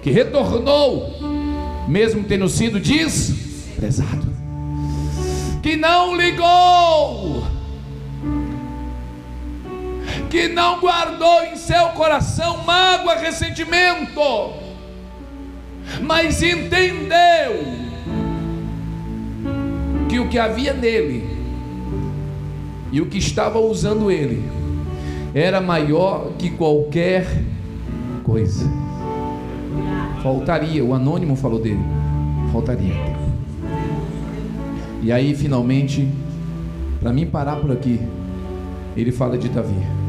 que 0.00 0.10
retornou, 0.10 1.10
mesmo 1.88 2.22
tendo 2.22 2.48
sido 2.48 2.78
desprezado, 2.78 4.26
que 5.60 5.76
não 5.76 6.16
ligou, 6.16 7.41
que 10.32 10.48
não 10.48 10.80
guardou 10.80 11.44
em 11.44 11.56
seu 11.56 11.88
coração 11.90 12.64
mágoa, 12.64 13.16
ressentimento, 13.16 14.18
mas 16.00 16.42
entendeu 16.42 17.62
que 20.08 20.18
o 20.18 20.30
que 20.30 20.38
havia 20.38 20.72
nele 20.72 21.28
e 22.90 22.98
o 23.02 23.06
que 23.10 23.18
estava 23.18 23.58
usando 23.58 24.10
ele 24.10 24.42
era 25.34 25.60
maior 25.60 26.32
que 26.38 26.48
qualquer 26.48 27.26
coisa. 28.24 28.64
Faltaria, 30.22 30.82
o 30.82 30.94
anônimo 30.94 31.36
falou 31.36 31.60
dele, 31.60 31.84
faltaria. 32.50 32.94
E 35.02 35.12
aí, 35.12 35.34
finalmente, 35.34 36.08
para 37.00 37.12
mim 37.12 37.26
parar 37.26 37.56
por 37.56 37.70
aqui, 37.70 38.00
ele 38.96 39.12
fala 39.12 39.36
de 39.36 39.50
Davi. 39.50 40.01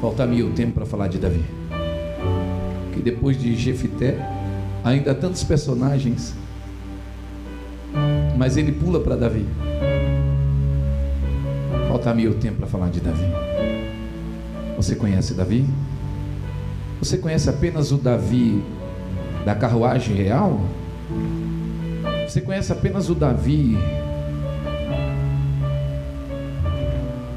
Falta-me 0.00 0.42
o 0.42 0.50
tempo 0.52 0.72
para 0.72 0.86
falar 0.86 1.08
de 1.08 1.18
Davi 1.18 1.44
que 3.00 3.04
depois 3.04 3.40
de 3.40 3.56
Jefité, 3.56 4.18
ainda 4.84 5.14
tantos 5.14 5.42
personagens 5.42 6.34
Mas 8.36 8.56
ele 8.56 8.72
pula 8.72 9.00
para 9.00 9.16
Davi. 9.16 9.44
Falta 11.88 12.14
meio 12.14 12.34
tempo 12.34 12.58
para 12.58 12.66
falar 12.66 12.88
de 12.88 13.00
Davi. 13.00 13.24
Você 14.76 14.94
conhece 14.94 15.34
Davi? 15.34 15.66
Você 17.00 17.18
conhece 17.18 17.50
apenas 17.50 17.92
o 17.92 17.98
Davi 17.98 18.62
da 19.44 19.54
carruagem 19.54 20.16
real? 20.16 20.60
Você 22.26 22.40
conhece 22.40 22.72
apenas 22.72 23.10
o 23.10 23.14
Davi 23.14 23.76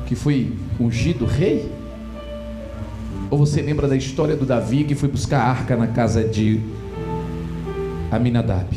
que 0.05 0.15
foi 0.15 0.53
ungido 0.79 1.25
rei? 1.25 1.69
Ou 3.33 3.39
você 3.39 3.63
lembra 3.63 3.87
da 3.87 3.95
história 3.95 4.35
do 4.35 4.45
Davi 4.45 4.83
que 4.83 4.93
foi 4.93 5.09
buscar 5.09 5.39
a 5.39 5.49
arca 5.49 5.75
na 5.75 5.87
casa 5.87 6.23
de 6.23 6.59
Aminadab? 8.11 8.67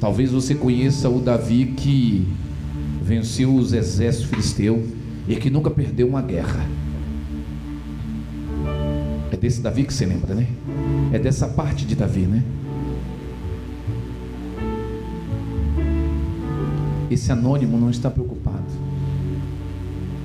Talvez 0.00 0.32
você 0.32 0.56
conheça 0.56 1.08
o 1.08 1.20
Davi 1.20 1.66
que 1.66 2.26
venceu 3.00 3.54
os 3.54 3.72
exércitos 3.72 4.28
filisteus 4.28 4.84
e 5.28 5.36
que 5.36 5.48
nunca 5.48 5.70
perdeu 5.70 6.08
uma 6.08 6.20
guerra. 6.20 6.66
É 9.30 9.36
desse 9.36 9.60
Davi 9.60 9.84
que 9.84 9.94
você 9.94 10.04
lembra, 10.04 10.34
né? 10.34 10.48
É 11.12 11.18
dessa 11.20 11.46
parte 11.46 11.86
de 11.86 11.94
Davi, 11.94 12.22
né? 12.22 12.42
Esse 17.08 17.30
anônimo 17.30 17.78
não 17.78 17.88
está 17.88 18.10
preocupado 18.10 18.66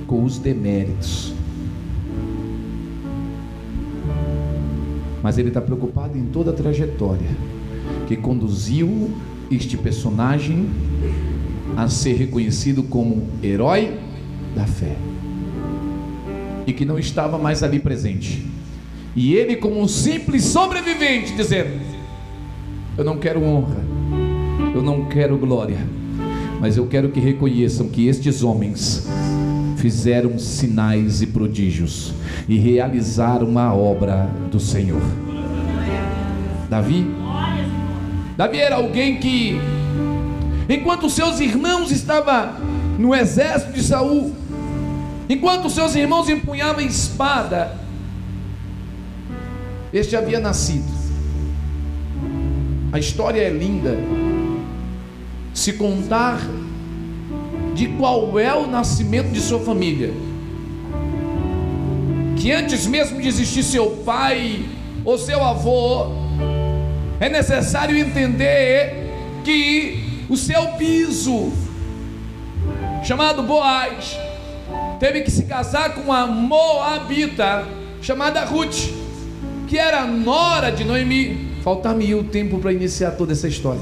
com 0.08 0.24
os 0.24 0.36
deméritos, 0.36 1.32
mas 5.22 5.38
ele 5.38 5.48
está 5.48 5.60
preocupado 5.60 6.18
em 6.18 6.24
toda 6.26 6.50
a 6.50 6.54
trajetória 6.54 7.30
que 8.06 8.16
conduziu 8.16 9.10
este 9.50 9.76
personagem 9.76 10.68
a 11.76 11.88
ser 11.88 12.14
reconhecido 12.14 12.82
como 12.82 13.26
herói 13.42 13.96
da 14.54 14.66
fé 14.66 14.96
e 16.66 16.72
que 16.72 16.84
não 16.84 16.98
estava 16.98 17.38
mais 17.38 17.62
ali 17.62 17.78
presente. 17.78 18.46
E 19.14 19.34
ele, 19.34 19.56
como 19.56 19.80
um 19.80 19.88
simples 19.88 20.44
sobrevivente, 20.44 21.34
dizendo: 21.34 21.80
Eu 22.96 23.04
não 23.04 23.18
quero 23.18 23.42
honra, 23.42 23.82
eu 24.74 24.82
não 24.82 25.06
quero 25.06 25.36
glória, 25.36 25.78
mas 26.60 26.76
eu 26.76 26.86
quero 26.86 27.10
que 27.10 27.20
reconheçam 27.20 27.88
que 27.88 28.06
estes 28.06 28.42
homens 28.42 29.06
fizeram 29.82 30.38
sinais 30.38 31.22
e 31.22 31.26
prodígios 31.26 32.14
e 32.48 32.56
realizaram 32.56 33.58
a 33.58 33.74
obra 33.74 34.30
do 34.48 34.60
Senhor. 34.60 35.02
Davi, 36.70 37.04
Davi 38.36 38.58
era 38.58 38.76
alguém 38.76 39.18
que, 39.18 39.60
enquanto 40.68 41.10
seus 41.10 41.40
irmãos 41.40 41.90
estavam 41.90 42.52
no 42.96 43.12
exército 43.12 43.72
de 43.72 43.82
Saul, 43.82 44.32
enquanto 45.28 45.68
seus 45.68 45.96
irmãos 45.96 46.28
empunhavam 46.28 46.80
espada, 46.82 47.76
este 49.92 50.14
havia 50.14 50.38
nascido. 50.38 50.86
A 52.92 53.00
história 53.00 53.40
é 53.40 53.50
linda. 53.50 53.96
Se 55.52 55.72
contar 55.72 56.38
de 57.74 57.88
qual 57.88 58.38
é 58.38 58.54
o 58.54 58.66
nascimento 58.66 59.30
de 59.30 59.40
sua 59.40 59.60
família, 59.60 60.12
que 62.36 62.50
antes 62.52 62.86
mesmo 62.86 63.20
de 63.20 63.28
existir 63.28 63.62
seu 63.62 63.90
pai 64.04 64.64
ou 65.04 65.16
seu 65.18 65.42
avô, 65.44 66.06
é 67.20 67.28
necessário 67.28 67.96
entender 67.96 69.10
que 69.44 70.24
o 70.28 70.36
seu 70.36 70.68
piso, 70.78 71.52
chamado 73.04 73.42
Boaz, 73.42 74.18
teve 74.98 75.22
que 75.22 75.30
se 75.30 75.44
casar 75.44 75.94
com 75.94 76.02
uma 76.02 76.26
moabita 76.26 77.66
chamada 78.00 78.44
Ruth 78.44 79.02
que 79.72 79.78
era 79.78 80.04
nora 80.04 80.70
de 80.70 80.84
Noemi. 80.84 81.48
Falta-me 81.62 82.14
o 82.14 82.24
tempo 82.24 82.58
para 82.58 82.74
iniciar 82.74 83.12
toda 83.12 83.32
essa 83.32 83.48
história. 83.48 83.80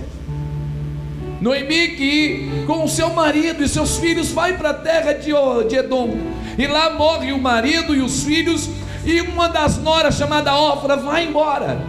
Noemi 1.41 1.89
que 1.89 2.65
com 2.67 2.87
seu 2.87 3.11
marido 3.11 3.65
e 3.65 3.69
seus 3.69 3.99
filhos 3.99 4.31
vai 4.31 4.57
para 4.59 4.71
a 4.71 4.75
terra 4.75 5.13
de, 5.15 5.31
Edom. 5.75 6.17
E 6.59 6.67
lá 6.67 6.91
morre 6.91 7.33
o 7.33 7.39
marido 7.39 7.95
e 7.95 8.01
os 8.01 8.25
filhos. 8.25 8.69
E 9.05 9.21
uma 9.23 9.49
das 9.49 9.79
noras 9.79 10.17
chamada 10.17 10.55
Ofra 10.55 10.97
vai 10.97 11.25
embora. 11.25 11.81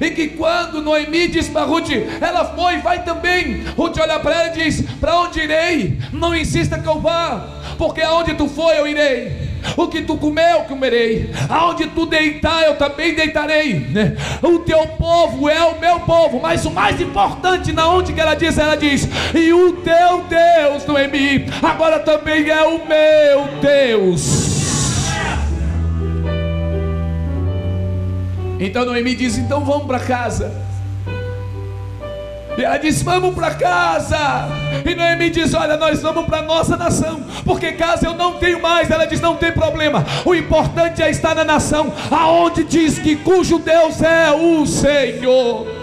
E 0.00 0.10
que 0.10 0.28
quando 0.28 0.80
Noemi 0.80 1.26
diz 1.26 1.48
para 1.48 1.64
Ruth, 1.64 1.90
ela 2.20 2.44
foi, 2.54 2.78
vai 2.78 3.02
também. 3.02 3.64
Ruth 3.76 3.98
olha 3.98 4.20
para 4.20 4.34
ela 4.34 4.56
e 4.56 4.64
diz: 4.64 4.82
Para 5.00 5.18
onde 5.18 5.40
irei? 5.40 5.98
Não 6.12 6.34
insista 6.34 6.78
que 6.78 6.86
eu 6.86 7.00
vá, 7.00 7.48
porque 7.76 8.00
aonde 8.00 8.34
tu 8.34 8.46
foi 8.48 8.78
eu 8.78 8.86
irei. 8.86 9.49
O 9.76 9.88
que 9.88 10.02
tu 10.02 10.16
comeu, 10.16 10.60
comerei. 10.62 11.30
Aonde 11.48 11.86
tu 11.88 12.06
deitar, 12.06 12.64
eu 12.64 12.76
também 12.76 13.14
deitarei. 13.14 13.80
Né? 13.80 14.16
O 14.42 14.60
teu 14.60 14.86
povo 14.86 15.48
é 15.48 15.62
o 15.64 15.80
meu 15.80 16.00
povo. 16.00 16.40
Mas 16.40 16.64
o 16.64 16.70
mais 16.70 17.00
importante, 17.00 17.72
na 17.72 17.88
onde 17.88 18.12
que 18.12 18.20
ela 18.20 18.34
diz, 18.34 18.58
ela 18.58 18.76
diz: 18.76 19.08
E 19.34 19.52
o 19.52 19.72
teu 19.74 20.24
Deus, 20.28 20.86
Noemi, 20.86 21.46
agora 21.62 21.98
também 22.00 22.48
é 22.48 22.62
o 22.62 22.86
meu 22.86 23.60
Deus. 23.60 24.60
Então 28.58 28.84
Noemi 28.84 29.14
diz: 29.14 29.38
Então 29.38 29.64
vamos 29.64 29.86
para 29.86 30.00
casa. 30.00 30.69
E 32.60 32.64
ela 32.64 32.76
diz: 32.76 33.02
Vamos 33.02 33.34
para 33.34 33.54
casa. 33.54 34.18
E 34.84 34.94
Noemi 34.94 35.30
diz: 35.30 35.54
Olha, 35.54 35.78
nós 35.78 36.02
vamos 36.02 36.26
para 36.26 36.42
nossa 36.42 36.76
nação, 36.76 37.22
porque 37.42 37.72
casa 37.72 38.06
eu 38.06 38.14
não 38.14 38.34
tenho 38.34 38.60
mais. 38.60 38.90
Ela 38.90 39.06
diz: 39.06 39.18
Não 39.18 39.34
tem 39.36 39.50
problema. 39.50 40.04
O 40.26 40.34
importante 40.34 41.02
é 41.02 41.10
estar 41.10 41.34
na 41.34 41.44
nação, 41.44 41.90
aonde 42.10 42.62
diz 42.64 42.98
que 42.98 43.16
cujo 43.16 43.58
Deus 43.58 44.02
é 44.02 44.30
o 44.30 44.66
Senhor. 44.66 45.79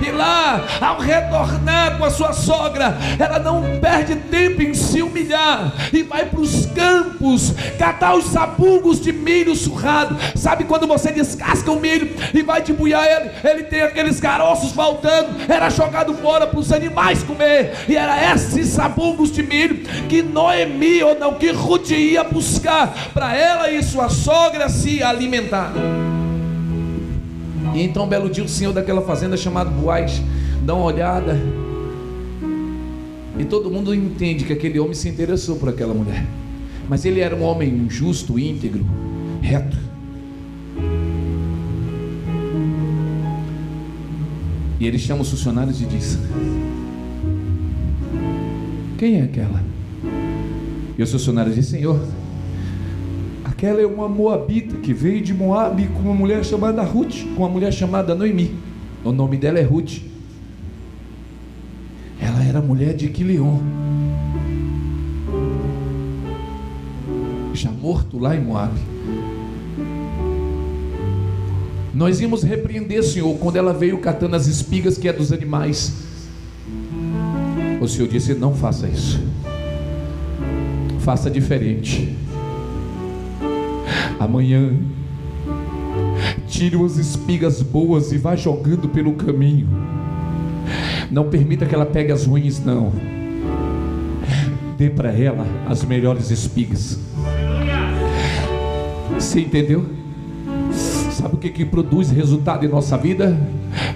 E 0.00 0.10
lá, 0.12 0.64
ao 0.80 0.98
retornar 0.98 1.98
com 1.98 2.04
a 2.04 2.10
sua 2.10 2.32
sogra, 2.32 2.96
ela 3.18 3.38
não 3.38 3.78
perde 3.80 4.16
tempo 4.16 4.62
em 4.62 4.72
se 4.72 5.02
humilhar 5.02 5.72
e 5.92 6.02
vai 6.02 6.24
para 6.26 6.40
os 6.40 6.66
campos 6.66 7.52
catar 7.78 8.14
os 8.14 8.26
sabugos 8.26 9.00
de 9.00 9.12
milho 9.12 9.54
surrado. 9.56 10.16
Sabe 10.36 10.64
quando 10.64 10.86
você 10.86 11.10
descasca 11.10 11.70
o 11.70 11.80
milho 11.80 12.10
e 12.32 12.42
vai 12.42 12.62
debuiar 12.62 13.04
ele? 13.04 13.30
Ele 13.42 13.64
tem 13.64 13.82
aqueles 13.82 14.20
caroços 14.20 14.72
faltando, 14.72 15.30
era 15.48 15.68
jogado 15.68 16.14
fora 16.14 16.46
para 16.46 16.60
os 16.60 16.72
animais 16.72 17.22
comer. 17.22 17.74
E 17.88 17.96
era 17.96 18.32
esses 18.32 18.68
sabugos 18.68 19.32
de 19.32 19.42
milho 19.42 19.78
que 20.08 20.22
Noemi 20.22 21.02
ou 21.02 21.18
não, 21.18 21.34
que 21.34 21.50
Ruth 21.50 21.90
ia 21.90 22.24
buscar 22.24 22.94
para 23.12 23.36
ela 23.36 23.70
e 23.70 23.82
sua 23.82 24.08
sogra 24.08 24.68
se 24.68 25.02
alimentar. 25.02 25.72
E 27.74 27.82
então, 27.82 28.04
um 28.04 28.08
belo 28.08 28.28
dia, 28.30 28.44
o 28.44 28.48
senhor 28.48 28.72
daquela 28.72 29.02
fazenda 29.02 29.36
chamado 29.36 29.70
Boaz 29.70 30.22
dá 30.64 30.74
uma 30.74 30.84
olhada. 30.84 31.38
E 33.38 33.44
todo 33.44 33.70
mundo 33.70 33.94
entende 33.94 34.44
que 34.44 34.52
aquele 34.52 34.80
homem 34.80 34.94
se 34.94 35.08
interessou 35.08 35.56
por 35.56 35.68
aquela 35.68 35.94
mulher. 35.94 36.26
Mas 36.88 37.04
ele 37.04 37.20
era 37.20 37.36
um 37.36 37.42
homem 37.42 37.86
justo, 37.88 38.38
íntegro, 38.38 38.84
reto. 39.40 39.76
E 44.80 44.86
ele 44.86 44.98
chama 44.98 45.22
os 45.22 45.30
funcionários 45.30 45.80
e 45.80 45.84
diz: 45.84 46.18
Quem 48.96 49.20
é 49.20 49.22
aquela? 49.22 49.62
E 50.96 51.02
os 51.02 51.12
funcionários 51.12 51.54
dizem: 51.54 51.80
Senhor, 51.80 52.00
Aquela 53.58 53.82
é 53.82 53.86
uma 53.86 54.08
moabita 54.08 54.76
que 54.76 54.94
veio 54.94 55.20
de 55.20 55.34
Moabe 55.34 55.88
com 55.88 55.98
uma 56.02 56.14
mulher 56.14 56.44
chamada 56.44 56.80
Ruth, 56.80 57.24
com 57.34 57.42
uma 57.42 57.48
mulher 57.48 57.72
chamada 57.72 58.14
Noemi. 58.14 58.54
O 59.02 59.10
nome 59.10 59.36
dela 59.36 59.58
é 59.58 59.62
Ruth. 59.62 59.98
Ela 62.20 62.44
era 62.44 62.62
mulher 62.62 62.94
de 62.94 63.08
Quileon. 63.08 63.58
Já 67.52 67.72
morto 67.72 68.16
lá 68.16 68.36
em 68.36 68.40
Moabe. 68.40 68.78
Nós 71.92 72.20
íamos 72.20 72.44
repreender, 72.44 73.02
Senhor, 73.02 73.36
quando 73.38 73.56
ela 73.56 73.72
veio 73.72 73.98
catando 73.98 74.36
as 74.36 74.46
espigas 74.46 74.96
que 74.96 75.08
é 75.08 75.12
dos 75.12 75.32
animais. 75.32 75.94
O 77.80 77.88
Senhor 77.88 78.06
disse: 78.06 78.34
Não 78.34 78.54
faça 78.54 78.86
isso. 78.86 79.20
Faça 81.00 81.28
diferente 81.28 82.16
amanhã. 84.18 84.72
Tire 86.46 86.76
umas 86.76 86.96
espigas 86.96 87.62
boas 87.62 88.12
e 88.12 88.18
vá 88.18 88.34
jogando 88.34 88.88
pelo 88.88 89.14
caminho. 89.14 89.68
Não 91.10 91.28
permita 91.28 91.66
que 91.66 91.74
ela 91.74 91.86
pegue 91.86 92.12
as 92.12 92.26
ruins, 92.26 92.62
não. 92.64 92.92
Dê 94.76 94.90
para 94.90 95.10
ela 95.10 95.46
as 95.66 95.84
melhores 95.84 96.30
espigas. 96.30 96.98
Você 99.14 99.40
entendeu? 99.40 99.84
Sabe 100.72 101.34
o 101.34 101.38
que, 101.38 101.50
que 101.50 101.64
produz 101.64 102.10
resultado 102.10 102.64
em 102.64 102.68
nossa 102.68 102.96
vida? 102.96 103.36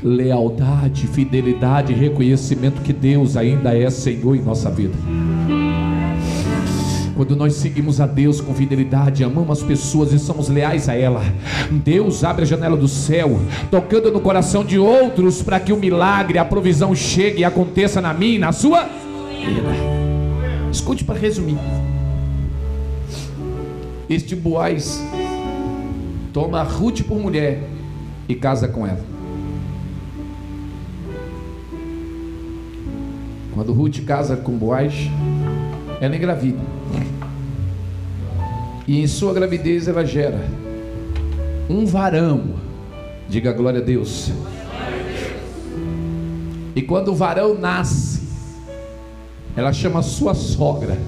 lealdade, 0.02 1.06
fidelidade, 1.06 1.92
reconhecimento 1.92 2.82
que 2.82 2.92
Deus 2.92 3.36
ainda 3.36 3.76
é 3.76 3.88
Senhor 3.90 4.34
em 4.34 4.42
nossa 4.42 4.70
vida. 4.70 4.94
Quando 7.14 7.36
nós 7.36 7.54
seguimos 7.54 8.00
a 8.00 8.06
Deus 8.06 8.40
com 8.40 8.54
fidelidade, 8.54 9.22
amamos 9.22 9.58
as 9.58 9.64
pessoas 9.64 10.12
e 10.12 10.18
somos 10.18 10.48
leais 10.48 10.88
a 10.88 10.94
ela, 10.94 11.22
Deus 11.70 12.24
abre 12.24 12.42
a 12.42 12.46
janela 12.46 12.76
do 12.76 12.88
céu, 12.88 13.38
tocando 13.70 14.10
no 14.10 14.20
coração 14.20 14.64
de 14.64 14.78
outros 14.78 15.42
para 15.42 15.60
que 15.60 15.72
o 15.72 15.76
milagre, 15.76 16.38
a 16.38 16.44
provisão 16.44 16.94
chegue 16.94 17.40
e 17.40 17.44
aconteça 17.44 18.00
na 18.00 18.14
minha, 18.14 18.38
na 18.38 18.52
sua 18.52 18.84
vida. 18.84 19.68
Escute 20.70 21.04
para 21.04 21.18
resumir. 21.18 21.58
Este 24.08 24.34
Boaz 24.34 25.02
toma 26.32 26.62
Ruth 26.62 27.02
por 27.02 27.18
mulher 27.18 27.62
e 28.26 28.34
casa 28.34 28.68
com 28.68 28.86
ela. 28.86 29.04
Quando 33.52 33.72
Ruth 33.74 34.02
casa 34.06 34.34
com 34.34 34.52
Boaz, 34.52 34.94
ela 36.00 36.16
engravida. 36.16 36.81
E 38.92 39.00
em 39.00 39.06
sua 39.06 39.32
gravidez 39.32 39.88
ela 39.88 40.04
gera 40.04 40.38
um 41.66 41.86
varão. 41.86 42.56
Diga 43.26 43.50
glória 43.50 43.80
a 43.80 43.82
Deus. 43.82 44.30
E 46.76 46.82
quando 46.82 47.08
o 47.08 47.14
varão 47.14 47.58
nasce, 47.58 48.20
ela 49.56 49.72
chama 49.72 50.02
sua 50.02 50.34
sogra 50.34 50.98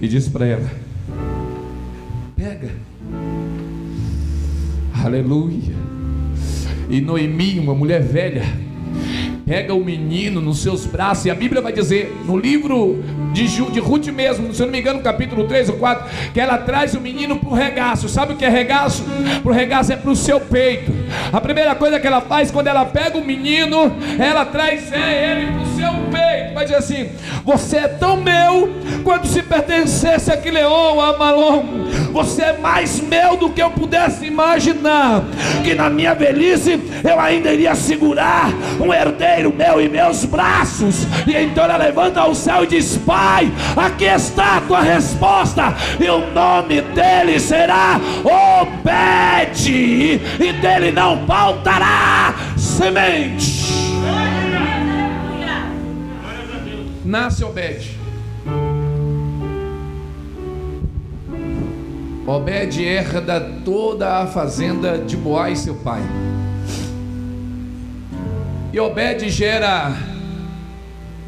e 0.00 0.06
diz 0.06 0.28
para 0.28 0.46
ela: 0.46 0.70
Pega, 2.36 2.70
aleluia. 5.04 5.74
E 6.88 7.00
Noemi, 7.00 7.58
uma 7.58 7.74
mulher 7.74 8.02
velha, 8.02 8.44
pega 9.52 9.74
o 9.74 9.84
menino 9.84 10.40
nos 10.40 10.62
seus 10.62 10.86
braços, 10.86 11.26
e 11.26 11.30
a 11.30 11.34
Bíblia 11.34 11.60
vai 11.60 11.74
dizer, 11.74 12.10
no 12.24 12.38
livro 12.38 13.04
de, 13.34 13.46
Ju, 13.46 13.70
de 13.70 13.80
Ruth 13.80 14.06
mesmo, 14.06 14.54
se 14.54 14.62
eu 14.62 14.64
não 14.64 14.72
me 14.72 14.80
engano, 14.80 14.96
no 14.96 15.04
capítulo 15.04 15.44
3 15.44 15.68
ou 15.68 15.76
4, 15.76 16.32
que 16.32 16.40
ela 16.40 16.56
traz 16.56 16.94
o 16.94 17.00
menino 17.02 17.36
para 17.36 17.50
o 17.50 17.52
regaço. 17.52 18.08
Sabe 18.08 18.32
o 18.32 18.36
que 18.36 18.46
é 18.46 18.48
regaço? 18.48 19.04
Para 19.42 19.52
o 19.52 19.54
regaço 19.54 19.92
é 19.92 19.96
para 19.96 20.10
o 20.10 20.16
seu 20.16 20.40
peito. 20.40 20.90
A 21.30 21.38
primeira 21.38 21.74
coisa 21.74 22.00
que 22.00 22.06
ela 22.06 22.22
faz 22.22 22.50
quando 22.50 22.68
ela 22.68 22.86
pega 22.86 23.18
o 23.18 23.22
menino, 23.22 23.94
ela 24.18 24.46
traz 24.46 24.90
ele 24.90 25.52
para 25.52 25.60
o 25.60 25.76
seu 25.76 25.92
peito. 26.10 26.31
Vai 26.62 26.66
dizer 26.66 26.76
assim: 26.76 27.10
Você 27.44 27.76
é 27.78 27.88
tão 27.88 28.16
meu 28.16 28.70
quanto 29.02 29.26
se 29.26 29.42
pertencesse 29.42 30.30
a 30.30 30.36
Quileon, 30.36 31.00
a 31.00 31.18
Malom. 31.18 31.64
Você 32.12 32.42
é 32.42 32.58
mais 32.58 33.00
meu 33.00 33.36
do 33.36 33.50
que 33.50 33.60
eu 33.60 33.70
pudesse 33.70 34.26
imaginar. 34.26 35.24
Que 35.64 35.74
na 35.74 35.90
minha 35.90 36.14
velhice 36.14 36.78
eu 37.02 37.18
ainda 37.18 37.52
iria 37.52 37.74
segurar 37.74 38.52
um 38.80 38.94
herdeiro 38.94 39.52
meu 39.52 39.80
em 39.80 39.88
meus 39.88 40.24
braços. 40.24 41.04
E 41.26 41.34
então 41.36 41.64
ela 41.64 41.76
levanta 41.76 42.20
ao 42.20 42.32
céu 42.32 42.62
e 42.62 42.68
diz: 42.68 42.96
Pai, 42.98 43.50
aqui 43.76 44.04
está 44.04 44.58
a 44.58 44.60
tua 44.60 44.82
resposta. 44.82 45.74
E 45.98 46.08
o 46.08 46.30
nome 46.32 46.80
dele 46.80 47.40
será 47.40 48.00
Obed. 48.22 49.68
E 49.68 50.52
dele 50.60 50.92
não 50.92 51.26
faltará 51.26 52.34
semente. 52.56 53.71
Nasce 57.12 57.44
Obed. 57.44 57.90
Obed 62.26 62.82
herda 62.82 63.38
toda 63.62 64.22
a 64.22 64.26
fazenda 64.26 64.96
de 64.96 65.14
Boaz, 65.14 65.58
seu 65.58 65.74
pai. 65.74 66.00
E 68.72 68.80
Obed 68.80 69.28
gera 69.28 69.94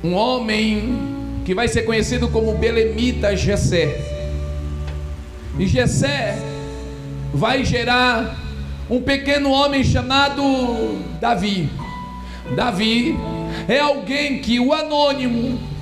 um 0.02 0.14
homem 0.14 1.42
que 1.44 1.54
vai 1.54 1.68
ser 1.68 1.82
conhecido 1.82 2.28
como 2.28 2.54
Belemita 2.54 3.36
Jessé. 3.36 4.00
E 5.58 5.66
Jessé 5.66 6.38
vai 7.34 7.62
gerar 7.62 8.34
um 8.88 9.02
pequeno 9.02 9.50
homem 9.50 9.84
chamado 9.84 10.42
Davi. 11.20 11.68
Davi 12.56 13.14
é 13.68 13.80
alguém 13.80 14.38
que 14.38 14.58
o 14.58 14.72
anônimo 14.72 15.73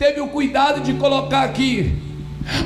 teve 0.00 0.18
o 0.18 0.28
cuidado 0.28 0.80
de 0.80 0.94
colocar 0.94 1.42
aqui 1.42 1.94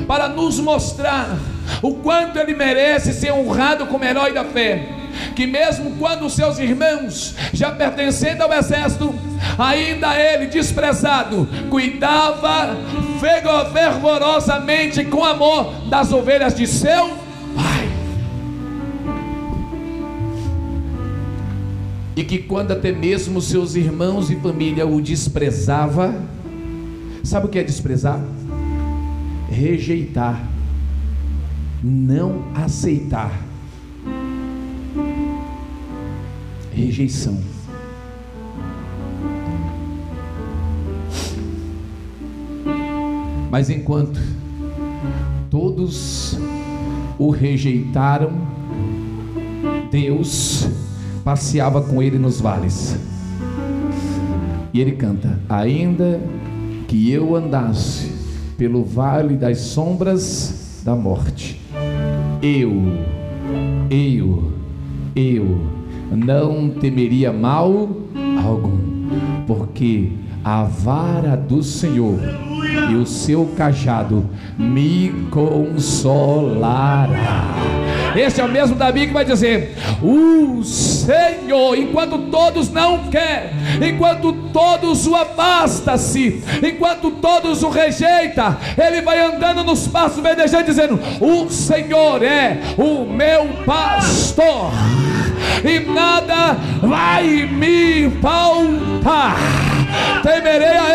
para 0.07 0.29
nos 0.29 0.57
mostrar 0.57 1.37
o 1.81 1.95
quanto 1.95 2.39
ele 2.39 2.55
merece 2.55 3.11
ser 3.11 3.33
honrado 3.33 3.87
como 3.87 4.05
herói 4.05 4.33
da 4.33 4.45
fé. 4.45 4.87
Que 5.35 5.45
mesmo 5.45 5.97
quando 5.99 6.29
seus 6.29 6.59
irmãos, 6.59 7.35
já 7.51 7.73
pertencendo 7.73 8.41
ao 8.41 8.53
exército, 8.53 9.13
ainda 9.57 10.17
ele 10.17 10.45
desprezado, 10.45 11.45
cuidava 11.69 12.77
fervorosamente 13.69 15.03
com 15.03 15.25
amor 15.25 15.89
das 15.89 16.13
ovelhas 16.13 16.55
de 16.55 16.65
seu 16.65 17.09
pai. 17.53 17.89
E 22.15 22.23
que 22.23 22.37
quando 22.37 22.71
até 22.71 22.93
mesmo 22.93 23.41
seus 23.41 23.75
irmãos 23.75 24.29
e 24.29 24.37
família 24.37 24.87
o 24.87 25.01
desprezava, 25.01 26.15
sabe 27.25 27.47
o 27.47 27.49
que 27.49 27.59
é 27.59 27.63
desprezar? 27.63 28.19
Rejeitar 29.49 30.55
não 31.87 32.43
aceitar. 32.55 33.31
Rejeição. 36.73 37.37
Mas 43.51 43.69
enquanto 43.69 44.19
todos 45.49 46.37
o 47.19 47.29
rejeitaram, 47.29 48.31
Deus 49.91 50.67
passeava 51.23 51.81
com 51.81 52.01
ele 52.01 52.17
nos 52.17 52.41
vales. 52.41 52.97
E 54.73 54.81
ele 54.81 54.93
canta: 54.93 55.39
Ainda 55.47 56.19
que 56.87 57.11
eu 57.11 57.35
andasse 57.35 58.11
pelo 58.57 58.83
vale 58.83 59.35
das 59.35 59.59
sombras 59.59 60.81
da 60.83 60.95
morte, 60.95 61.59
eu, 62.41 62.71
eu, 63.89 64.51
eu 65.15 65.61
não 66.11 66.69
temeria 66.69 67.33
mal 67.33 67.89
algum, 68.43 68.77
porque 69.47 70.11
a 70.43 70.63
vara 70.63 71.35
do 71.35 71.63
Senhor 71.63 72.19
e 72.89 72.95
o 72.95 73.05
seu 73.05 73.51
cajado 73.57 74.29
me 74.57 75.27
consolará. 75.31 77.05
Este 78.15 78.39
é 78.39 78.45
o 78.45 78.47
mesmo 78.47 78.75
Davi 78.75 79.07
que 79.07 79.13
vai 79.13 79.25
dizer: 79.25 79.75
O 80.01 80.63
Senhor, 80.63 81.77
enquanto 81.77 82.17
todos 82.29 82.71
não 82.71 83.09
querem, 83.09 83.51
enquanto 83.89 84.31
todos 84.53 85.05
o 85.05 85.15
afasta-se, 85.15 86.41
enquanto 86.63 87.11
todos 87.11 87.61
o 87.63 87.69
rejeita, 87.69 88.57
ele 88.77 89.01
vai 89.01 89.19
andando 89.19 89.63
nos 89.63 89.87
passos 89.87 90.23
verdejantes, 90.23 90.75
dizendo: 90.75 90.99
O 91.19 91.49
Senhor 91.49 92.23
é 92.23 92.59
o 92.77 93.05
meu 93.05 93.47
pastor, 93.65 94.71
e 95.63 95.79
nada 95.79 96.57
vai 96.81 97.45
me 97.45 98.09
faltar 98.21 99.35
temerei 100.25 100.77
a 100.77 100.94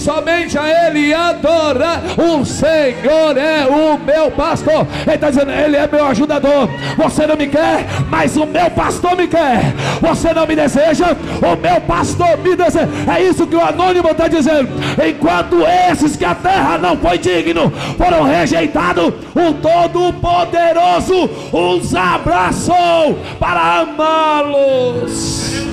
somente 0.00 0.58
a 0.58 0.86
Ele 0.86 1.12
adorar. 1.12 2.02
O 2.18 2.44
Senhor 2.44 3.36
é 3.36 3.66
o 3.66 3.98
meu 3.98 4.30
pastor. 4.30 4.86
Ele 5.06 5.14
está 5.14 5.30
dizendo: 5.30 5.50
Ele 5.50 5.76
é 5.76 5.86
meu 5.86 6.06
ajudador. 6.06 6.68
Você 6.96 7.26
não 7.26 7.36
me 7.36 7.46
quer, 7.46 7.86
mas 8.08 8.36
o 8.36 8.46
meu 8.46 8.70
pastor 8.70 9.16
me 9.16 9.28
quer. 9.28 9.74
Você 10.00 10.32
não 10.32 10.46
me 10.46 10.56
deseja, 10.56 11.16
o 11.40 11.56
meu 11.56 11.80
pastor 11.82 12.38
me 12.38 12.56
deseja. 12.56 12.88
É 13.14 13.22
isso 13.22 13.46
que 13.46 13.56
o 13.56 13.64
anônimo 13.64 14.08
está 14.08 14.26
dizendo. 14.28 14.68
Enquanto 15.06 15.62
esses 15.90 16.16
que 16.16 16.24
a 16.24 16.34
terra 16.34 16.78
não 16.78 16.96
foi 16.96 17.18
digno 17.18 17.72
foram 17.96 18.24
rejeitados, 18.24 19.12
o 19.34 19.52
Todo-Poderoso 19.54 21.30
os 21.52 21.94
abraçou 21.94 23.18
para 23.38 23.80
amá-los. 23.80 25.69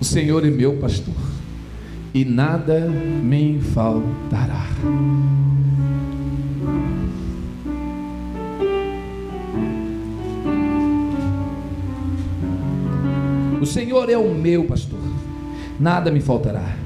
O 0.00 0.04
Senhor 0.04 0.46
é 0.46 0.50
meu 0.50 0.76
pastor, 0.76 1.14
e 2.14 2.24
nada 2.24 2.88
me 2.88 3.60
faltará. 3.74 4.64
O 13.60 13.66
Senhor 13.66 14.08
é 14.08 14.16
o 14.16 14.32
meu 14.32 14.64
pastor, 14.66 15.00
nada 15.80 16.12
me 16.12 16.20
faltará. 16.20 16.76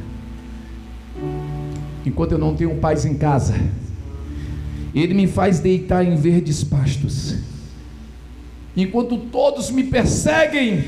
Enquanto 2.07 2.33
eu 2.33 2.39
não 2.39 2.57
tenho 2.57 2.75
paz 2.77 3.05
em 3.05 3.15
casa, 3.15 3.55
Ele 4.95 5.13
me 5.13 5.27
faz 5.27 5.61
deitar 5.61 6.03
em 6.03 6.17
verdes 6.17 6.65
pastos. 6.65 7.37
Enquanto 8.75 9.19
todos 9.19 9.71
me 9.71 9.85
perseguem, 9.85 10.83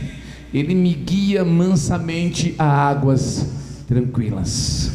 Ele 0.54 0.72
me 0.72 0.94
guia 0.94 1.44
mansamente 1.44 2.54
a 2.56 2.64
águas 2.64 3.84
tranquilas. 3.88 4.88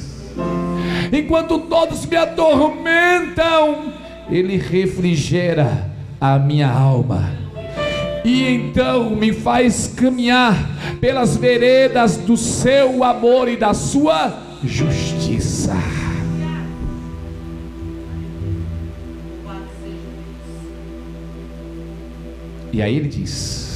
Enquanto 1.12 1.60
todos 1.60 2.05
me 2.05 2.16
atormentam, 2.16 3.91
Ele 4.30 4.55
refrigera 4.55 5.91
a 6.22 6.39
minha 6.39 6.72
alma. 6.72 7.30
E 8.24 8.47
então 8.47 9.10
me 9.18 9.34
faz 9.34 9.88
caminhar 9.88 10.97
pelas 11.01 11.36
veredas 11.36 12.16
do 12.16 12.38
seu 12.38 13.03
amor 13.03 13.49
e 13.49 13.57
da 13.57 13.74
sua 13.74 14.41
justiça. 14.64 15.76
E 22.72 22.82
aí 22.82 22.95
ele 22.95 23.10
diz: 23.10 23.68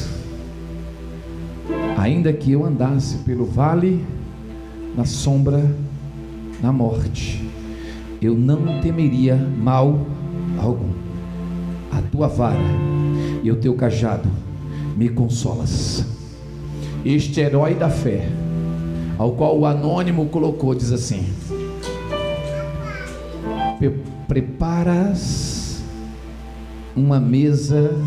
Ainda 2.04 2.34
que 2.34 2.52
eu 2.52 2.66
andasse 2.66 3.20
pelo 3.20 3.46
vale 3.46 4.06
na 4.94 5.06
sombra 5.06 5.74
da 6.62 6.70
morte, 6.70 7.50
eu 8.22 8.36
não 8.36 8.82
temeria 8.82 9.38
mal 9.38 10.06
algum. 10.58 10.92
A 11.90 12.02
tua 12.02 12.28
vara 12.28 12.60
e 13.42 13.50
o 13.50 13.56
teu 13.56 13.74
cajado 13.76 14.30
me 14.98 15.08
consolas. 15.08 16.06
Este 17.06 17.40
herói 17.40 17.74
da 17.74 17.90
fé, 17.90 18.28
ao 19.18 19.32
qual 19.32 19.58
o 19.58 19.66
anônimo 19.66 20.26
colocou, 20.26 20.76
diz 20.76 20.92
assim: 20.92 21.26
Preparas 24.28 25.82
uma 26.98 27.22
mesa 27.22 27.98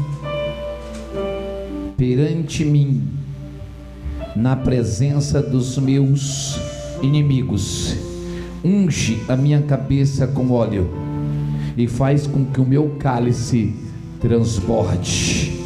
perante 1.97 2.63
mim, 2.63 3.25
na 4.37 4.55
presença 4.55 5.41
dos 5.41 5.79
meus 5.79 6.61
inimigos. 7.03 7.97
Unge 8.63 9.23
a 9.29 9.35
minha 9.35 9.63
cabeça 9.63 10.27
com 10.27 10.51
óleo 10.51 10.91
e 11.77 11.87
faz 11.87 12.27
com 12.27 12.45
que 12.45 12.61
o 12.61 12.67
meu 12.67 12.97
cálice 12.99 13.75
transborde. 14.21 15.59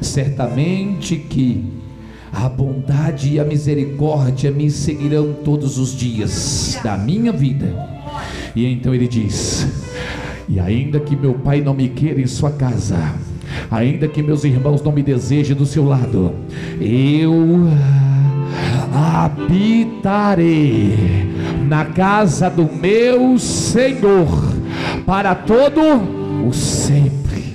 Certamente 0.00 1.16
que 1.16 1.64
a 2.32 2.48
bondade 2.48 3.34
e 3.34 3.40
a 3.40 3.44
misericórdia 3.44 4.50
me 4.50 4.70
seguirão 4.70 5.34
todos 5.44 5.78
os 5.78 5.94
dias 5.94 6.78
da 6.82 6.96
minha 6.96 7.32
vida. 7.32 7.74
E 8.54 8.64
então 8.66 8.94
ele 8.94 9.08
diz: 9.08 9.66
E 10.48 10.58
ainda 10.58 11.00
que 11.00 11.14
meu 11.14 11.34
pai 11.34 11.60
não 11.60 11.74
me 11.74 11.88
queira 11.88 12.20
em 12.20 12.26
sua 12.26 12.50
casa, 12.50 13.14
ainda 13.70 14.08
que 14.08 14.22
meus 14.22 14.44
irmãos 14.44 14.82
não 14.82 14.92
me 14.92 15.02
desejem 15.02 15.56
do 15.56 15.66
seu 15.66 15.84
lado, 15.84 16.32
eu 16.80 17.66
habitarei 18.96 20.96
na 21.68 21.84
casa 21.84 22.48
do 22.48 22.64
meu 22.64 23.38
Senhor 23.38 24.26
para 25.04 25.34
todo 25.34 25.82
o 26.48 26.54
sempre. 26.54 27.54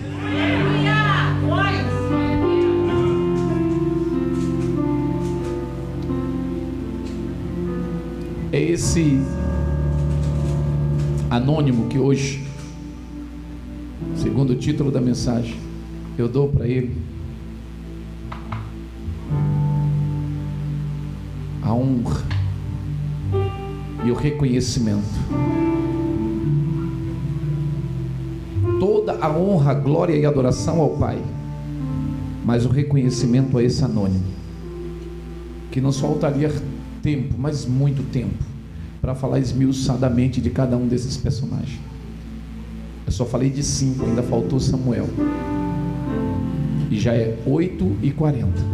É 8.52 8.62
esse 8.62 9.20
anônimo 11.30 11.88
que 11.88 11.98
hoje, 11.98 12.44
segundo 14.16 14.52
o 14.52 14.56
título 14.56 14.92
da 14.92 15.02
mensagem, 15.02 15.56
eu 16.18 16.28
dou 16.28 16.50
para 16.50 16.68
ele 16.68 17.11
a 21.72 21.74
honra 21.74 22.22
e 24.04 24.12
o 24.12 24.14
reconhecimento. 24.14 25.02
Toda 28.80 29.14
a 29.14 29.38
honra, 29.38 29.74
glória 29.74 30.16
e 30.16 30.26
adoração 30.26 30.82
ao 30.82 30.90
Pai, 30.92 31.22
mas 32.44 32.66
o 32.66 32.70
reconhecimento 32.70 33.58
a 33.58 33.64
esse 33.64 33.84
anônimo, 33.86 34.26
que 35.72 35.80
nos 35.80 36.00
faltaria 36.00 36.52
tempo, 37.02 37.36
mas 37.38 37.66
muito 37.66 38.04
tempo, 38.12 38.44
para 39.00 39.16
falar 39.16 39.40
esmiuçadamente 39.40 40.42
de 40.42 40.50
cada 40.50 40.76
um 40.76 40.88
desses 40.88 41.16
personagens. 41.16 41.80
Eu 43.06 43.12
só 43.12 43.26
falei 43.26 43.50
de 43.50 43.64
cinco, 43.64 44.06
ainda 44.06 44.24
faltou 44.24 44.60
Samuel. 44.60 45.08
E 46.90 47.00
já 47.00 47.14
é 47.14 47.38
8 47.46 47.98
e 48.02 48.12
40 48.12 48.71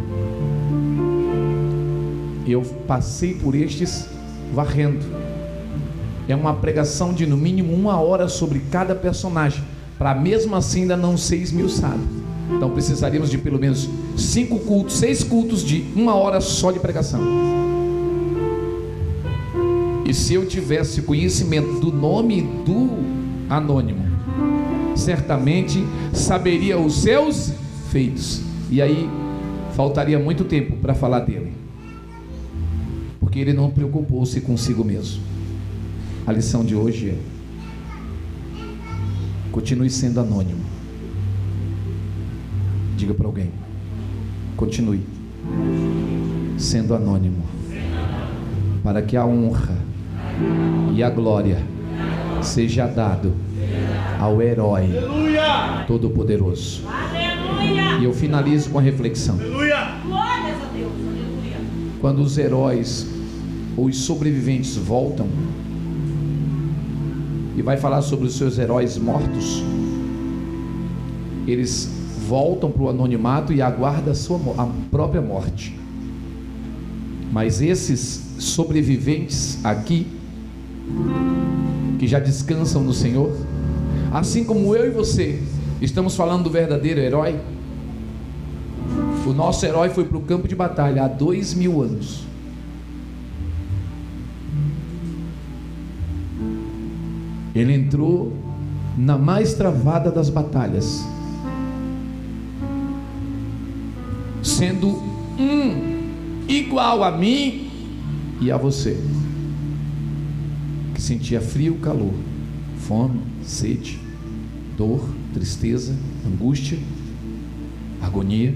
Eu 2.48 2.62
passei 2.88 3.34
por 3.34 3.54
estes 3.56 4.08
varrendo. 4.54 5.06
É 6.28 6.36
uma 6.36 6.54
pregação 6.54 7.14
de 7.14 7.26
no 7.26 7.36
mínimo 7.36 7.74
uma 7.74 8.00
hora 8.00 8.30
sobre 8.30 8.60
cada 8.72 8.96
personagem, 8.96 9.64
para 9.98 10.16
mesmo 10.16 10.56
assim 10.56 10.82
ainda 10.82 10.96
não 10.96 11.18
ser 11.18 11.38
esmiuçado. 11.38 12.00
Então 12.56 12.70
precisaríamos 12.70 13.30
de 13.30 13.38
pelo 13.38 13.60
menos 13.60 13.90
cinco 14.16 14.60
cultos, 14.60 14.96
seis 14.96 15.24
cultos 15.24 15.64
de 15.64 15.86
uma 15.96 16.16
hora 16.16 16.40
só 16.40 16.72
de 16.72 16.80
pregação. 16.80 17.22
E 20.06 20.14
se 20.14 20.36
eu 20.36 20.46
tivesse 20.46 21.02
conhecimento 21.02 21.82
do 21.82 21.92
nome 21.92 22.42
do 22.66 22.90
anônimo, 23.50 24.06
certamente 24.96 25.84
saberia 26.14 26.80
os 26.80 27.02
seus 27.02 27.52
feitos. 27.90 28.42
E 28.70 28.82
aí 28.82 29.10
faltaria 29.76 30.18
muito 30.18 30.46
tempo 30.46 30.78
para 30.78 30.96
falar 30.96 31.20
dele. 31.20 31.57
Porque 33.38 33.52
ele 33.52 33.56
não 33.56 33.70
preocupou-se 33.70 34.42
consigo 34.42 34.84
mesmo. 34.84 35.22
A 36.26 36.32
lição 36.32 36.66
de 36.66 36.74
hoje 36.74 37.12
é: 37.12 37.18
continue 39.52 39.92
sendo 39.92 40.20
anônimo. 40.20 40.66
Diga 42.96 43.14
para 43.14 43.28
alguém: 43.28 43.52
continue 44.56 45.02
sendo 46.58 46.96
anônimo, 46.96 47.44
para 48.84 49.04
que 49.04 49.16
a 49.16 49.24
honra 49.24 49.78
e 50.96 51.04
a 51.04 51.10
glória 51.12 51.62
seja 52.42 52.88
dado 52.88 53.36
ao 54.20 54.42
herói 54.42 54.90
todo-poderoso. 55.86 56.82
E 58.02 58.04
eu 58.04 58.14
finalizo 58.16 58.72
com 58.72 58.80
a 58.80 58.82
reflexão. 58.82 59.38
Quando 62.02 62.24
os 62.24 62.36
heróis 62.40 63.17
os 63.78 63.98
sobreviventes 63.98 64.76
voltam 64.76 65.28
e 67.56 67.62
vai 67.62 67.78
falar 67.78 68.02
sobre 68.02 68.26
os 68.26 68.36
seus 68.36 68.58
heróis 68.58 68.98
mortos, 68.98 69.64
eles 71.48 71.90
voltam 72.28 72.72
para 72.72 72.84
o 72.84 72.90
anonimato 72.90 73.54
e 73.54 73.62
aguardam 73.62 74.12
a, 74.12 74.16
sua, 74.16 74.40
a 74.58 74.68
própria 74.90 75.22
morte. 75.22 75.78
Mas 77.32 77.62
esses 77.62 78.36
sobreviventes 78.40 79.64
aqui 79.64 80.08
que 82.00 82.08
já 82.08 82.20
descansam 82.20 82.84
no 82.84 82.94
Senhor, 82.94 83.32
assim 84.12 84.44
como 84.44 84.76
eu 84.76 84.88
e 84.88 84.90
você 84.90 85.42
estamos 85.82 86.16
falando 86.16 86.44
do 86.44 86.50
verdadeiro 86.50 87.00
herói. 87.00 87.40
O 89.26 89.34
nosso 89.34 89.66
herói 89.66 89.90
foi 89.90 90.06
para 90.06 90.18
o 90.18 90.22
campo 90.22 90.48
de 90.48 90.56
batalha 90.56 91.04
há 91.04 91.08
dois 91.08 91.54
mil 91.54 91.82
anos. 91.82 92.26
Ele 97.58 97.74
entrou 97.74 98.34
na 98.96 99.18
mais 99.18 99.54
travada 99.54 100.12
das 100.12 100.30
batalhas, 100.30 101.04
sendo 104.44 104.90
um 105.40 106.48
igual 106.48 107.04
a 107.04 107.12
mim 107.18 107.70
e 108.40 108.52
a 108.52 108.58
você 108.58 108.98
que 110.94 111.02
sentia 111.02 111.40
frio, 111.40 111.76
calor, 111.76 112.14
fome, 112.80 113.22
sede, 113.44 114.00
dor, 114.76 115.08
tristeza, 115.34 115.96
angústia, 116.26 116.78
agonia. 118.02 118.56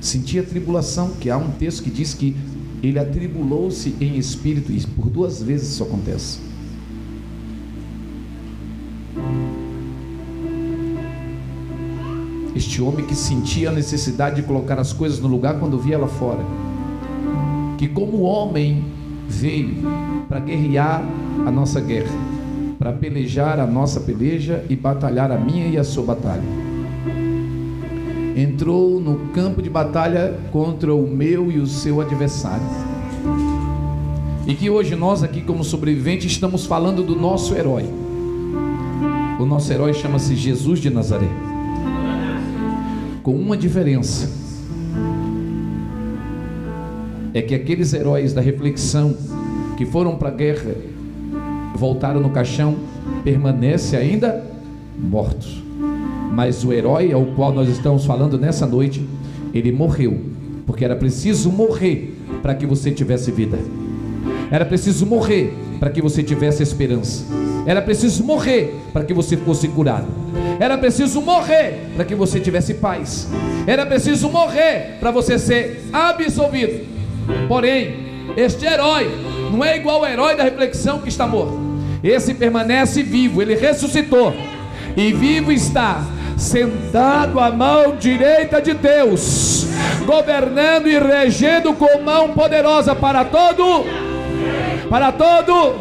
Sentia 0.00 0.42
tribulação, 0.42 1.10
que 1.20 1.28
há 1.28 1.36
um 1.36 1.50
texto 1.50 1.82
que 1.82 1.90
diz 1.90 2.14
que 2.14 2.34
ele 2.82 2.98
atribulou-se 2.98 3.94
em 4.00 4.16
espírito, 4.16 4.72
e 4.72 4.80
por 4.86 5.10
duas 5.10 5.42
vezes 5.42 5.72
isso 5.72 5.82
acontece. 5.82 6.47
Este 12.58 12.82
homem 12.82 13.06
que 13.06 13.14
sentia 13.14 13.68
a 13.68 13.72
necessidade 13.72 14.34
de 14.34 14.42
colocar 14.42 14.80
as 14.80 14.92
coisas 14.92 15.20
no 15.20 15.28
lugar 15.28 15.60
quando 15.60 15.78
via 15.78 15.96
lá 15.96 16.08
fora, 16.08 16.44
que 17.78 17.86
como 17.86 18.22
homem 18.22 18.84
veio 19.28 19.76
para 20.28 20.40
guerrear 20.40 21.04
a 21.46 21.52
nossa 21.52 21.80
guerra, 21.80 22.10
para 22.76 22.92
pelejar 22.92 23.60
a 23.60 23.66
nossa 23.66 24.00
peleja 24.00 24.64
e 24.68 24.74
batalhar 24.74 25.30
a 25.30 25.38
minha 25.38 25.68
e 25.68 25.78
a 25.78 25.84
sua 25.84 26.02
batalha. 26.02 26.42
Entrou 28.36 28.98
no 29.00 29.28
campo 29.32 29.62
de 29.62 29.70
batalha 29.70 30.36
contra 30.50 30.92
o 30.92 31.06
meu 31.08 31.52
e 31.52 31.60
o 31.60 31.66
seu 31.68 32.00
adversário. 32.00 32.66
E 34.48 34.54
que 34.56 34.68
hoje 34.68 34.96
nós 34.96 35.22
aqui 35.22 35.42
como 35.42 35.62
sobreviventes 35.62 36.32
estamos 36.32 36.66
falando 36.66 37.04
do 37.04 37.14
nosso 37.14 37.54
herói. 37.54 37.84
O 39.38 39.46
nosso 39.46 39.72
herói 39.72 39.94
chama-se 39.94 40.34
Jesus 40.34 40.80
de 40.80 40.90
Nazaré. 40.90 41.47
Com 43.22 43.34
uma 43.34 43.56
diferença. 43.56 44.30
É 47.34 47.42
que 47.42 47.54
aqueles 47.54 47.92
heróis 47.92 48.32
da 48.32 48.40
reflexão 48.40 49.16
que 49.76 49.86
foram 49.86 50.16
para 50.16 50.28
a 50.28 50.32
guerra, 50.32 50.74
voltaram 51.74 52.20
no 52.20 52.30
caixão, 52.30 52.76
permanece 53.22 53.96
ainda 53.96 54.44
mortos. 54.98 55.62
Mas 56.32 56.64
o 56.64 56.72
herói 56.72 57.12
ao 57.12 57.24
qual 57.26 57.52
nós 57.52 57.68
estamos 57.68 58.04
falando 58.04 58.38
nessa 58.38 58.66
noite, 58.66 59.06
ele 59.54 59.70
morreu, 59.70 60.18
porque 60.66 60.84
era 60.84 60.96
preciso 60.96 61.50
morrer 61.50 62.16
para 62.42 62.54
que 62.54 62.66
você 62.66 62.90
tivesse 62.90 63.30
vida. 63.30 63.58
Era 64.50 64.64
preciso 64.64 65.06
morrer 65.06 65.54
para 65.78 65.90
que 65.90 66.02
você 66.02 66.22
tivesse 66.22 66.62
esperança. 66.62 67.37
Era 67.68 67.82
preciso 67.82 68.24
morrer 68.24 68.80
para 68.94 69.04
que 69.04 69.12
você 69.12 69.36
fosse 69.36 69.68
curado. 69.68 70.06
Era 70.58 70.78
preciso 70.78 71.20
morrer 71.20 71.90
para 71.94 72.02
que 72.02 72.14
você 72.14 72.40
tivesse 72.40 72.72
paz. 72.72 73.28
Era 73.66 73.84
preciso 73.84 74.30
morrer 74.30 74.96
para 74.98 75.10
você 75.10 75.38
ser 75.38 75.84
absolvido. 75.92 76.86
Porém, 77.46 78.32
este 78.38 78.64
herói 78.64 79.10
não 79.52 79.62
é 79.62 79.76
igual 79.76 79.98
ao 79.98 80.10
herói 80.10 80.34
da 80.34 80.44
reflexão 80.44 81.00
que 81.00 81.10
está 81.10 81.26
morto. 81.26 81.60
Esse 82.02 82.32
permanece 82.32 83.02
vivo, 83.02 83.42
ele 83.42 83.54
ressuscitou. 83.54 84.32
E 84.96 85.12
vivo 85.12 85.52
está, 85.52 86.06
sentado 86.38 87.38
à 87.38 87.50
mão 87.50 87.96
direita 87.96 88.62
de 88.62 88.72
Deus, 88.72 89.66
governando 90.06 90.88
e 90.88 90.98
regendo 90.98 91.74
com 91.74 92.00
mão 92.00 92.32
poderosa 92.32 92.94
para 92.94 93.26
todo, 93.26 93.84
para 94.88 95.12
todo, 95.12 95.74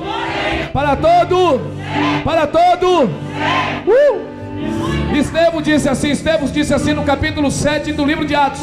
para 0.73 0.95
todo, 0.97 1.76
para 2.23 2.47
todo. 2.47 3.05
Uh! 3.05 4.37
Estevão 5.15 5.61
disse 5.61 5.89
assim, 5.89 6.11
Estevão 6.11 6.47
disse 6.47 6.73
assim 6.73 6.93
no 6.93 7.03
capítulo 7.03 7.49
7 7.49 7.93
do 7.93 8.05
livro 8.05 8.25
de 8.25 8.35
Atos: 8.35 8.61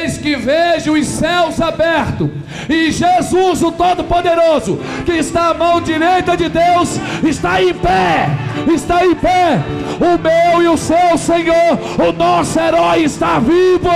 Eis 0.00 0.16
que 0.16 0.36
vejo 0.36 0.92
os 0.92 1.06
céus 1.06 1.60
abertos, 1.60 2.30
e 2.68 2.90
Jesus, 2.90 3.62
o 3.62 3.72
Todo-Poderoso, 3.72 4.78
que 5.04 5.12
está 5.12 5.50
à 5.50 5.54
mão 5.54 5.80
direita 5.80 6.36
de 6.36 6.48
Deus, 6.48 6.98
está 7.22 7.62
em 7.62 7.74
pé, 7.74 8.28
está 8.72 9.04
em 9.04 9.14
pé. 9.14 9.60
O 10.00 10.18
meu 10.18 10.62
e 10.62 10.68
o 10.68 10.76
seu 10.76 11.18
Senhor, 11.18 11.78
o 11.98 12.12
nosso 12.12 12.58
herói 12.58 13.02
está 13.02 13.38
vivo 13.38 13.90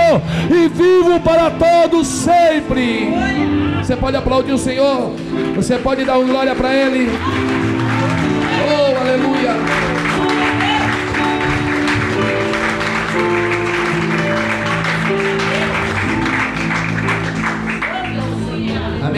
e 0.51 0.67
vivo 0.67 1.19
para 1.21 1.49
todos 1.51 2.07
sempre. 2.07 3.13
Você 3.81 3.95
pode 3.95 4.17
aplaudir 4.17 4.51
o 4.51 4.57
Senhor, 4.57 5.13
você 5.55 5.77
pode 5.77 6.03
dar 6.03 6.17
uma 6.17 6.27
glória 6.27 6.55
para 6.55 6.73
Ele. 6.73 7.09